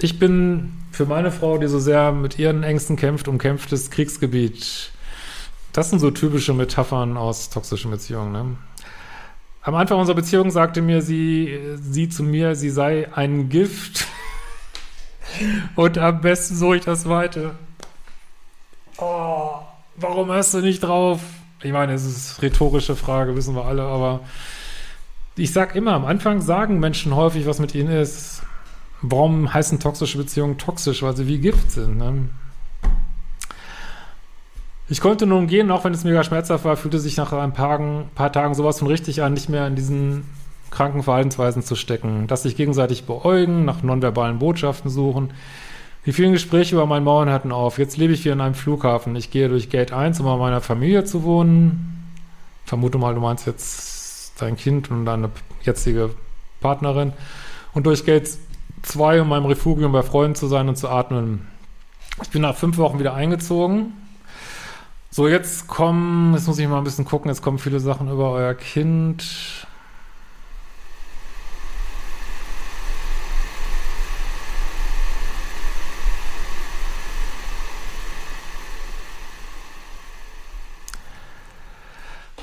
ich 0.00 0.18
bin 0.18 0.72
für 0.90 1.06
meine 1.06 1.30
Frau, 1.30 1.58
die 1.58 1.68
so 1.68 1.78
sehr 1.78 2.10
mit 2.10 2.40
ihren 2.40 2.64
Ängsten 2.64 2.96
kämpft, 2.96 3.28
umkämpftes 3.28 3.92
Kriegsgebiet. 3.92 4.90
Das 5.72 5.90
sind 5.90 6.00
so 6.00 6.10
typische 6.10 6.54
Metaphern 6.54 7.16
aus 7.16 7.50
toxischen 7.50 7.92
Beziehungen. 7.92 8.32
Ne? 8.32 8.56
Am 9.66 9.74
Anfang 9.74 9.98
unserer 9.98 10.14
Beziehung 10.14 10.52
sagte 10.52 10.80
mir 10.80 11.02
sie, 11.02 11.58
sie 11.74 12.08
zu 12.08 12.22
mir, 12.22 12.54
sie 12.54 12.70
sei 12.70 13.12
ein 13.12 13.48
Gift. 13.48 14.06
Und 15.74 15.98
am 15.98 16.20
besten 16.20 16.54
suche 16.54 16.76
ich 16.76 16.84
das 16.84 17.02
zweite. 17.02 17.56
Oh, 18.98 19.58
warum 19.96 20.30
hast 20.30 20.54
du 20.54 20.60
nicht 20.60 20.84
drauf? 20.84 21.20
Ich 21.64 21.72
meine, 21.72 21.94
es 21.94 22.04
ist 22.04 22.38
eine 22.38 22.42
rhetorische 22.48 22.94
Frage, 22.94 23.34
wissen 23.34 23.56
wir 23.56 23.64
alle, 23.64 23.82
aber 23.82 24.20
ich 25.34 25.52
sag 25.52 25.74
immer, 25.74 25.94
am 25.94 26.04
Anfang 26.04 26.42
sagen 26.42 26.78
Menschen 26.78 27.16
häufig, 27.16 27.44
was 27.46 27.58
mit 27.58 27.74
ihnen 27.74 27.90
ist. 27.90 28.42
Warum 29.02 29.52
heißen 29.52 29.80
toxische 29.80 30.18
Beziehungen 30.18 30.58
toxisch? 30.58 31.02
Weil 31.02 31.16
sie 31.16 31.26
wie 31.26 31.40
Gift 31.40 31.72
sind. 31.72 31.98
Ne? 31.98 32.28
Ich 34.88 35.00
konnte 35.00 35.26
nun 35.26 35.48
gehen, 35.48 35.70
auch 35.72 35.84
wenn 35.84 35.92
es 35.92 36.04
mega 36.04 36.22
schmerzhaft 36.22 36.64
war, 36.64 36.76
fühlte 36.76 37.00
sich 37.00 37.16
nach 37.16 37.32
ein 37.32 37.52
paar, 37.52 37.80
paar 38.14 38.32
Tagen 38.32 38.54
sowas 38.54 38.78
von 38.78 38.86
richtig 38.86 39.20
an, 39.22 39.32
nicht 39.32 39.48
mehr 39.48 39.66
in 39.66 39.74
diesen 39.74 40.24
kranken 40.70 41.02
Verhaltensweisen 41.02 41.62
zu 41.62 41.74
stecken. 41.74 42.28
Dass 42.28 42.44
sich 42.44 42.56
gegenseitig 42.56 43.04
beäugen, 43.04 43.64
nach 43.64 43.82
nonverbalen 43.82 44.38
Botschaften 44.38 44.88
suchen. 44.88 45.32
Die 46.04 46.12
vielen 46.12 46.32
Gespräche 46.32 46.76
über 46.76 46.86
meinen 46.86 47.02
Mauern 47.02 47.30
hatten 47.30 47.50
auf. 47.50 47.78
Jetzt 47.78 47.96
lebe 47.96 48.12
ich 48.12 48.22
hier 48.22 48.32
in 48.32 48.40
einem 48.40 48.54
Flughafen. 48.54 49.16
Ich 49.16 49.32
gehe 49.32 49.48
durch 49.48 49.70
Gate 49.70 49.92
1, 49.92 50.20
um 50.20 50.26
bei 50.26 50.36
meiner 50.36 50.60
Familie 50.60 51.04
zu 51.04 51.24
wohnen. 51.24 52.12
Vermute 52.64 52.98
mal, 52.98 53.14
du 53.14 53.20
meinst 53.20 53.44
jetzt 53.46 54.40
dein 54.40 54.56
Kind 54.56 54.92
und 54.92 55.04
deine 55.04 55.30
jetzige 55.62 56.10
Partnerin. 56.60 57.12
Und 57.74 57.86
durch 57.86 58.04
Gate 58.04 58.30
2, 58.82 59.22
um 59.22 59.28
meinem 59.30 59.46
Refugium 59.46 59.90
bei 59.90 60.02
Freunden 60.02 60.36
zu 60.36 60.46
sein 60.46 60.68
und 60.68 60.76
zu 60.76 60.88
atmen. 60.88 61.48
Ich 62.22 62.30
bin 62.30 62.42
nach 62.42 62.54
fünf 62.54 62.78
Wochen 62.78 63.00
wieder 63.00 63.14
eingezogen 63.14 63.92
so, 65.16 65.28
jetzt 65.28 65.66
kommen, 65.66 66.34
jetzt 66.34 66.46
muss 66.46 66.58
ich 66.58 66.68
mal 66.68 66.76
ein 66.76 66.84
bisschen 66.84 67.06
gucken, 67.06 67.30
jetzt 67.30 67.40
kommen 67.40 67.58
viele 67.58 67.80
Sachen 67.80 68.10
über 68.10 68.32
euer 68.32 68.52
Kind. 68.52 69.24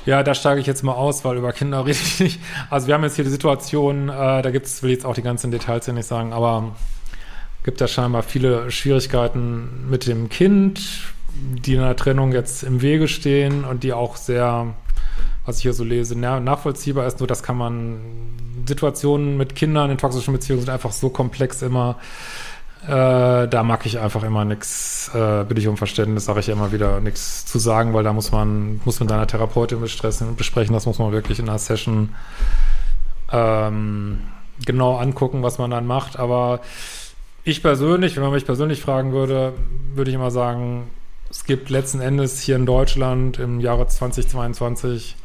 Ja, 0.04 0.24
da 0.24 0.34
steige 0.34 0.60
ich 0.60 0.66
jetzt 0.66 0.82
mal 0.82 0.94
aus, 0.94 1.24
weil 1.24 1.36
über 1.36 1.52
Kinder 1.52 1.86
rede 1.86 1.92
ich 1.92 2.18
nicht. 2.18 2.40
Also 2.70 2.88
wir 2.88 2.94
haben 2.94 3.04
jetzt 3.04 3.14
hier 3.14 3.24
die 3.24 3.30
Situation, 3.30 4.08
äh, 4.08 4.42
da 4.42 4.50
gibt 4.50 4.66
es, 4.66 4.82
will 4.82 4.90
ich 4.90 4.96
jetzt 4.96 5.06
auch 5.06 5.14
die 5.14 5.22
ganzen 5.22 5.52
Details 5.52 5.84
hier 5.84 5.94
nicht 5.94 6.08
sagen, 6.08 6.32
aber 6.32 6.74
gibt 7.62 7.80
da 7.80 7.86
scheinbar 7.86 8.24
viele 8.24 8.72
Schwierigkeiten 8.72 9.88
mit 9.88 10.08
dem 10.08 10.28
Kind, 10.28 11.13
die 11.34 11.76
einer 11.76 11.96
Trennung 11.96 12.32
jetzt 12.32 12.62
im 12.62 12.80
Wege 12.82 13.08
stehen 13.08 13.64
und 13.64 13.82
die 13.82 13.92
auch 13.92 14.16
sehr, 14.16 14.74
was 15.44 15.56
ich 15.56 15.62
hier 15.62 15.74
so 15.74 15.84
lese, 15.84 16.18
nachvollziehbar 16.18 17.06
ist. 17.06 17.20
Nur 17.20 17.26
das 17.26 17.42
kann 17.42 17.56
man, 17.56 18.00
Situationen 18.66 19.36
mit 19.36 19.54
Kindern 19.54 19.90
in 19.90 19.98
toxischen 19.98 20.32
Beziehungen 20.32 20.62
sind 20.62 20.70
einfach 20.70 20.92
so 20.92 21.10
komplex 21.10 21.62
immer. 21.62 21.96
Äh, 22.86 23.48
da 23.48 23.62
mag 23.62 23.86
ich 23.86 23.98
einfach 23.98 24.24
immer 24.24 24.44
nichts, 24.44 25.10
äh, 25.14 25.44
bitte 25.44 25.60
ich 25.60 25.68
um 25.68 25.78
Verständnis, 25.78 26.26
sage 26.26 26.40
ich 26.40 26.50
immer 26.50 26.70
wieder 26.70 27.00
nichts 27.00 27.46
zu 27.46 27.58
sagen, 27.58 27.94
weil 27.94 28.04
da 28.04 28.12
muss 28.12 28.30
man, 28.30 28.80
muss 28.84 29.00
mit 29.00 29.10
deiner 29.10 29.26
Therapeutin 29.26 29.80
besprechen, 29.80 30.72
das 30.72 30.86
muss 30.86 30.98
man 30.98 31.10
wirklich 31.10 31.38
in 31.38 31.48
einer 31.48 31.58
Session 31.58 32.10
ähm, 33.32 34.18
genau 34.66 34.96
angucken, 34.96 35.42
was 35.42 35.58
man 35.58 35.70
dann 35.70 35.86
macht. 35.86 36.18
Aber 36.18 36.60
ich 37.42 37.62
persönlich, 37.62 38.16
wenn 38.16 38.22
man 38.22 38.32
mich 38.32 38.44
persönlich 38.44 38.82
fragen 38.82 39.12
würde, 39.12 39.54
würde 39.94 40.10
ich 40.10 40.14
immer 40.14 40.30
sagen, 40.30 40.90
es 41.34 41.44
gibt 41.44 41.68
letzten 41.68 42.00
Endes 42.00 42.40
hier 42.40 42.54
in 42.54 42.64
Deutschland 42.64 43.40
im 43.40 43.58
Jahre 43.58 43.88
2022 43.88 45.16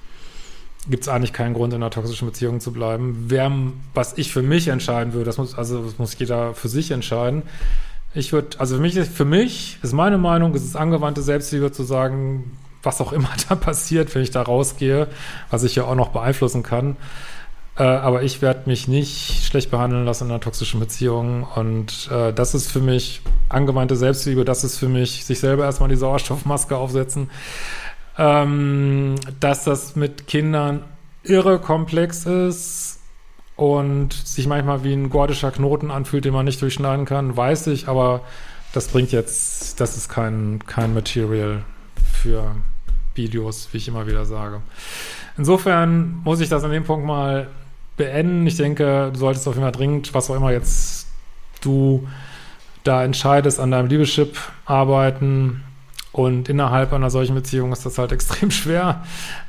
gibt 0.90 1.04
es 1.04 1.08
eigentlich 1.08 1.34
keinen 1.34 1.54
Grund, 1.54 1.72
in 1.72 1.84
einer 1.84 1.92
toxischen 1.92 2.28
Beziehung 2.28 2.60
zu 2.62 2.74
bleiben. 2.74 3.26
Wer, 3.28 3.52
was 3.94 4.18
ich 4.18 4.34
für 4.34 4.42
mich 4.42 4.70
entscheiden 4.70 5.14
würde, 5.14 5.26
das 5.26 5.38
muss, 5.38 5.56
also 5.56 5.84
das 5.84 6.00
muss 6.00 6.18
jeder 6.18 6.56
für 6.56 6.68
sich 6.68 6.90
entscheiden. 6.90 7.44
Ich 8.16 8.34
würde, 8.34 8.60
also 8.60 8.78
für 8.78 8.82
mich, 8.82 9.00
für 9.00 9.24
mich 9.24 9.78
ist 9.84 9.94
meine 9.94 10.18
Meinung, 10.18 10.56
ist 10.56 10.64
es 10.64 10.76
angewandte 10.76 11.22
Selbstliebe 11.22 11.72
zu 11.72 11.84
sagen, 11.84 12.58
was 12.82 13.02
auch 13.02 13.14
immer 13.14 13.30
da 13.50 13.54
passiert, 13.54 14.16
wenn 14.16 14.24
ich 14.24 14.32
da 14.32 14.42
rausgehe, 14.42 15.08
was 15.52 15.64
ich 15.64 15.76
ja 15.76 15.84
auch 15.84 15.96
noch 15.96 16.10
beeinflussen 16.10 16.64
kann. 16.64 16.98
Äh, 17.80 17.84
aber 17.84 18.24
ich 18.24 18.42
werde 18.42 18.70
mich 18.70 18.90
nicht 18.90 19.46
schlecht 19.46 19.72
behandeln 19.72 20.06
lassen 20.06 20.26
in 20.26 20.32
einer 20.32 20.42
toxischen 20.42 20.82
Beziehung. 20.82 21.48
Und 21.56 22.10
äh, 22.12 22.34
das 22.34 22.54
ist 22.54 22.70
für 22.70 22.82
mich 22.82 23.22
angewandte 23.48 23.96
Selbstliebe. 23.96 24.44
Das 24.44 24.66
ist 24.66 24.78
für 24.78 24.90
mich 24.90 25.26
sich 25.26 25.40
selber 25.40 25.64
erstmal 25.64 25.90
die 25.90 25.96
Sauerstoffmaske 25.96 26.76
aufsetzen. 26.76 27.30
Ähm, 28.18 29.16
dass 29.40 29.64
das 29.64 29.96
mit 29.96 30.28
Kindern 30.28 30.84
irre 31.24 31.60
komplex 31.60 32.26
ist 32.26 33.00
und 33.56 34.14
sich 34.14 34.46
manchmal 34.46 34.84
wie 34.84 34.94
ein 34.94 35.10
gordischer 35.10 35.52
Knoten 35.52 35.90
anfühlt, 35.90 36.26
den 36.26 36.34
man 36.34 36.46
nicht 36.46 36.62
durchschneiden 36.62 37.06
kann, 37.06 37.36
weiß 37.36 37.68
ich, 37.68 37.88
aber 37.88 38.22
das 38.74 38.90
bringt 38.90 39.12
jetzt, 39.12 39.80
das 39.80 39.98
ist 39.98 40.10
kein, 40.10 40.60
kein 40.66 40.94
Material 40.94 41.64
für 42.14 42.56
Videos, 43.16 43.70
wie 43.72 43.78
ich 43.78 43.88
immer 43.88 44.08
wieder 44.08 44.26
sage. 44.26 44.62
Insofern 45.38 46.22
muss 46.24 46.40
ich 46.42 46.50
das 46.50 46.64
an 46.64 46.72
dem 46.72 46.84
Punkt 46.84 47.06
mal 47.06 47.48
beenden. 48.00 48.48
Ich 48.48 48.58
denke, 48.58 49.12
du 49.14 49.20
solltest 49.20 49.48
auf 49.48 49.54
jeden 49.54 49.66
Fall 49.66 49.74
dringend, 49.74 50.14
was 50.16 50.32
auch 50.32 50.36
immer 50.36 50.52
jetzt 50.52 51.06
du 51.62 52.08
da 52.84 53.04
entscheidest, 53.04 53.60
an 53.60 53.72
deinem 53.72 53.90
Liebeschip 53.90 54.36
arbeiten. 54.66 55.64
Und 56.12 56.50
innerhalb 56.50 56.94
einer 56.94 57.12
solchen 57.12 57.36
Beziehung 57.36 57.72
ist 57.72 57.86
das 57.86 58.00
halt 58.00 58.12
extrem 58.18 58.50
schwer. 58.50 59.04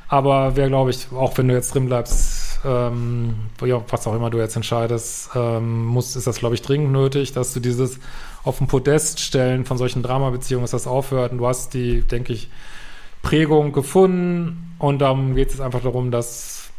Aber 0.07 0.55
wer, 0.57 0.67
glaube 0.67 0.91
ich, 0.91 1.07
auch 1.11 1.37
wenn 1.37 1.47
du 1.47 1.53
jetzt 1.53 1.73
drin 1.73 1.85
bleibst, 1.85 2.59
ähm, 2.65 3.35
ja, 3.63 3.81
was 3.89 4.05
auch 4.05 4.13
immer 4.13 4.29
du 4.29 4.37
jetzt 4.37 4.57
entscheidest, 4.57 5.29
ähm, 5.33 5.85
muss, 5.85 6.15
ist 6.15 6.27
das, 6.27 6.37
glaube 6.37 6.53
ich, 6.53 6.61
dringend 6.61 6.91
nötig, 6.91 7.31
dass 7.31 7.53
du 7.53 7.61
dieses 7.61 7.99
auf 8.43 8.57
den 8.57 8.67
Podest 8.67 9.21
stellen 9.21 9.65
von 9.65 9.77
solchen 9.77 10.03
Dramabeziehungen, 10.03 10.63
dass 10.63 10.71
das 10.71 10.87
aufhört. 10.87 11.31
Und 11.31 11.37
du 11.37 11.47
hast 11.47 11.73
die, 11.73 12.01
denke 12.01 12.33
ich, 12.33 12.49
Prägung 13.21 13.71
gefunden. 13.71 14.75
Und 14.77 14.99
darum 14.99 15.35
geht 15.35 15.53
es 15.53 15.61
einfach 15.61 15.81
darum, 15.81 16.11
das 16.11 16.69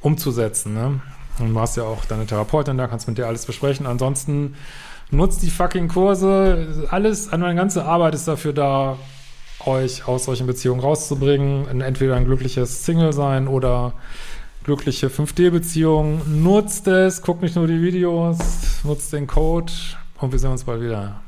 umzusetzen. 0.00 0.74
Ne? 0.74 1.00
Und 1.38 1.54
du 1.54 1.60
hast 1.60 1.76
ja 1.76 1.84
auch 1.84 2.04
deine 2.04 2.26
Therapeutin 2.26 2.78
da, 2.78 2.86
kannst 2.86 3.08
mit 3.08 3.18
dir 3.18 3.26
alles 3.26 3.46
besprechen. 3.46 3.86
Ansonsten 3.86 4.54
nutzt 5.10 5.42
die 5.42 5.50
fucking 5.50 5.88
Kurse. 5.88 6.86
Alles, 6.90 7.30
meine 7.30 7.54
ganze 7.54 7.84
Arbeit 7.84 8.14
ist 8.14 8.26
dafür 8.26 8.52
da, 8.52 8.96
euch 9.64 10.06
aus 10.06 10.24
solchen 10.24 10.46
Beziehungen 10.46 10.80
rauszubringen. 10.80 11.80
Entweder 11.80 12.16
ein 12.16 12.24
glückliches 12.24 12.84
Single 12.84 13.12
sein 13.12 13.48
oder 13.48 13.92
glückliche 14.64 15.08
5D-Beziehungen. 15.08 16.42
Nutzt 16.42 16.86
es, 16.88 17.22
guckt 17.22 17.42
nicht 17.42 17.56
nur 17.56 17.66
die 17.66 17.82
Videos, 17.82 18.38
nutzt 18.84 19.12
den 19.12 19.26
Code 19.26 19.72
und 20.20 20.32
wir 20.32 20.38
sehen 20.38 20.50
uns 20.50 20.64
bald 20.64 20.82
wieder. 20.82 21.20